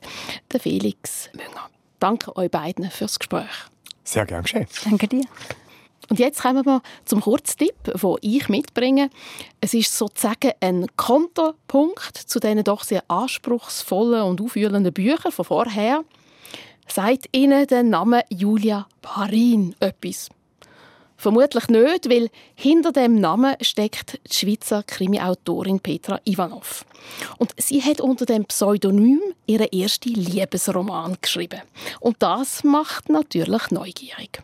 der 0.51 0.59
Felix 0.59 1.29
Münger. 1.33 1.69
Danke 1.99 2.35
euch 2.35 2.51
beiden 2.51 2.89
fürs 2.89 3.19
Gespräch. 3.19 3.47
Sehr 4.03 4.25
gern 4.25 4.43
geschehen. 4.43 4.67
Danke 4.83 5.07
dir. 5.07 5.25
Und 6.09 6.19
jetzt 6.19 6.41
kommen 6.41 6.65
wir 6.65 6.81
zum 7.05 7.21
Kurztipp, 7.21 7.75
den 7.83 8.15
ich 8.21 8.49
mitbringe. 8.49 9.09
Es 9.61 9.73
ist 9.73 9.97
sozusagen 9.97 10.51
ein 10.59 10.87
Konterpunkt 10.97 12.17
zu 12.17 12.39
diesen 12.39 12.63
doch 12.63 12.83
sehr 12.83 13.03
anspruchsvollen 13.07 14.23
und 14.23 14.41
aufwühlenden 14.41 14.93
Büchern 14.93 15.31
von 15.31 15.45
vorher. 15.45 16.03
Sagt 16.87 17.27
Ihnen 17.31 17.65
der 17.67 17.83
Name 17.83 18.23
Julia 18.29 18.87
Parin 19.01 19.75
etwas? 19.79 20.29
Vermutlich 21.15 21.69
nicht, 21.69 22.09
weil 22.09 22.29
hinter 22.53 22.91
dem 22.91 23.15
Namen 23.15 23.55
steckt 23.61 24.19
die 24.29 24.35
Schweizer 24.35 24.83
Krimi-Autorin 24.83 25.79
Petra 25.79 26.19
Ivanov. 26.25 26.85
Und 27.37 27.53
sie 27.57 27.81
hat 27.81 28.01
unter 28.01 28.25
dem 28.25 28.43
Pseudonym 28.43 29.21
ihren 29.45 29.71
ersten 29.71 30.15
Liebesroman 30.15 31.15
geschrieben. 31.21 31.61
Und 32.01 32.17
das 32.19 32.65
macht 32.65 33.07
natürlich 33.07 33.71
neugierig. 33.71 34.43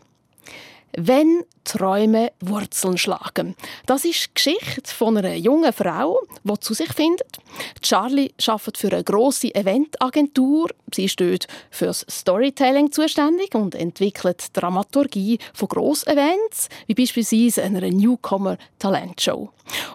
Wenn 0.97 1.43
Träume 1.69 2.31
Wurzeln 2.39 2.97
schlagen. 2.97 3.55
Das 3.85 4.03
ist 4.03 4.25
die 4.25 4.33
Geschichte 4.33 4.91
von 4.91 5.17
einer 5.17 5.35
jungen 5.35 5.71
Frau, 5.71 6.19
die 6.43 6.59
zu 6.59 6.73
sich 6.73 6.91
findet. 6.91 7.37
Charlie 7.83 8.31
arbeitet 8.47 8.79
für 8.79 8.91
eine 8.91 9.03
grosse 9.03 9.53
Eventagentur. 9.53 10.69
Sie 10.91 11.05
ist 11.05 11.21
dort 11.21 11.45
fürs 11.69 12.07
Storytelling 12.09 12.91
zuständig 12.91 13.53
und 13.53 13.75
entwickelt 13.75 14.47
Dramaturgie 14.53 15.37
von 15.53 15.67
Grossevents, 15.67 16.69
wie 16.87 16.95
beispielsweise 16.95 17.61
einer 17.61 17.81
Newcomer 17.81 18.57
Talentshow. 18.79 19.49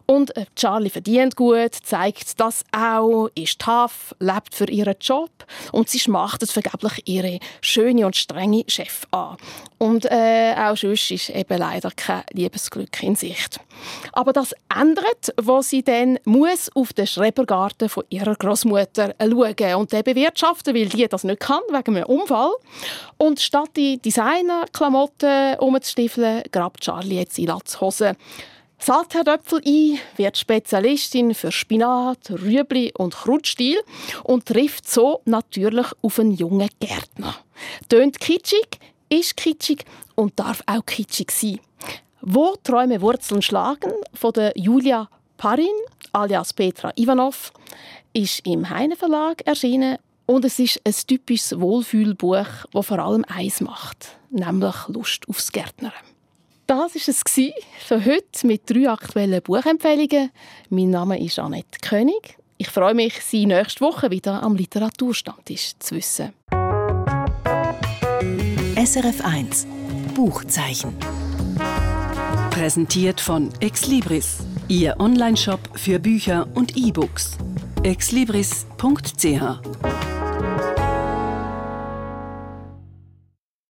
Und 0.06 0.36
äh, 0.36 0.46
Charlie 0.54 0.90
verdient 0.90 1.34
gut, 1.34 1.74
zeigt 1.74 2.38
das 2.38 2.64
auch, 2.70 3.28
ist 3.34 3.58
tough, 3.58 4.14
lebt 4.20 4.54
für 4.54 4.70
ihren 4.70 4.94
Job 5.00 5.30
und 5.72 5.88
sie 5.88 5.98
schmachtet 5.98 6.50
vergeblich 6.52 7.02
ihre 7.06 7.40
schöne 7.60 8.06
und 8.06 8.16
strenge 8.16 8.64
Chef 8.68 9.06
an. 9.10 9.36
Und 9.78 10.06
äh, 10.06 10.54
auch 10.56 10.76
sonst 10.76 11.10
ist 11.10 11.30
eben 11.30 11.58
leider 11.64 11.90
kein 11.90 12.22
Liebesglück 12.32 13.02
in 13.02 13.16
Sicht. 13.16 13.58
Aber 14.12 14.32
das 14.32 14.54
ändert, 14.74 15.34
wo 15.40 15.62
sie 15.62 15.82
dann 15.82 16.18
muss 16.24 16.70
auf 16.74 16.92
den 16.92 17.06
Schrebergarten 17.06 17.88
von 17.88 18.04
ihrer 18.10 18.34
Großmutter 18.34 19.14
schauen 19.18 19.74
und 19.76 19.92
den 19.92 20.04
bewirtschaften, 20.04 20.74
weil 20.74 20.88
die 20.88 21.08
das 21.08 21.24
nicht 21.24 21.40
kann, 21.40 21.62
wegen 21.70 21.96
einem 21.96 22.06
Unfall. 22.06 22.52
Und 23.16 23.40
statt 23.40 23.70
die 23.76 23.98
Designerklamotten 23.98 25.58
umzustiefeln, 25.58 26.42
grabt 26.52 26.82
Charlie 26.82 27.16
jetzt 27.16 27.38
in 27.38 27.46
Latzhosen. 27.46 28.16
Saltherdöpfel 28.78 29.62
ein, 29.64 29.98
wird 30.16 30.36
Spezialistin 30.36 31.34
für 31.34 31.50
Spinat, 31.50 32.30
Rüebli 32.30 32.92
und 32.94 33.14
Krutstiel 33.14 33.80
und 34.24 34.44
trifft 34.44 34.90
so 34.90 35.22
natürlich 35.24 35.86
auf 36.02 36.18
einen 36.18 36.32
jungen 36.32 36.68
Gärtner. 36.80 37.34
Tönt 37.88 38.20
kitschig, 38.20 38.78
ist 39.08 39.36
kitschig 39.36 39.84
und 40.14 40.38
darf 40.38 40.62
auch 40.66 40.84
kitschig 40.84 41.30
sein. 41.30 41.60
Wo 42.20 42.54
Träume 42.62 43.00
Wurzeln 43.00 43.42
schlagen 43.42 43.92
von 44.14 44.32
der 44.32 44.52
Julia 44.56 45.08
Parin 45.36 45.66
alias 46.12 46.52
Petra 46.52 46.92
Ivanov 46.96 47.52
ist 48.12 48.46
im 48.46 48.68
Heine 48.70 48.96
Verlag 48.96 49.46
erschienen 49.46 49.98
und 50.26 50.44
es 50.44 50.58
ist 50.58 50.80
ein 50.84 50.94
typisches 51.06 51.60
Wohlfühlbuch, 51.60 52.46
das 52.72 52.86
vor 52.86 52.98
allem 52.98 53.24
eins 53.28 53.60
macht, 53.60 54.16
nämlich 54.30 54.74
Lust 54.88 55.28
aufs 55.28 55.52
Gärtnern. 55.52 55.92
Das 56.66 56.78
war 56.78 56.86
es 56.94 57.22
für 57.80 58.04
heute 58.04 58.46
mit 58.46 58.62
drei 58.70 58.88
aktuellen 58.88 59.42
Buchempfehlungen. 59.42 60.30
Mein 60.70 60.90
Name 60.90 61.22
ist 61.22 61.38
Annette 61.38 61.78
König. 61.82 62.38
Ich 62.56 62.70
freue 62.70 62.94
mich, 62.94 63.20
Sie 63.22 63.44
nächste 63.44 63.82
Woche 63.82 64.10
wieder 64.10 64.42
am 64.42 64.56
Literaturstammtisch 64.56 65.72
zu 65.78 65.96
wissen. 65.96 66.32
SRF 68.76 69.24
1 69.24 69.66
Buchzeichen. 70.14 70.94
Präsentiert 72.50 73.20
von 73.20 73.50
Exlibris, 73.60 74.38
Ihr 74.68 75.00
Onlineshop 75.00 75.60
für 75.74 75.98
Bücher 75.98 76.46
und 76.54 76.76
E-Books. 76.76 77.36
exlibris.ch 77.82 80.13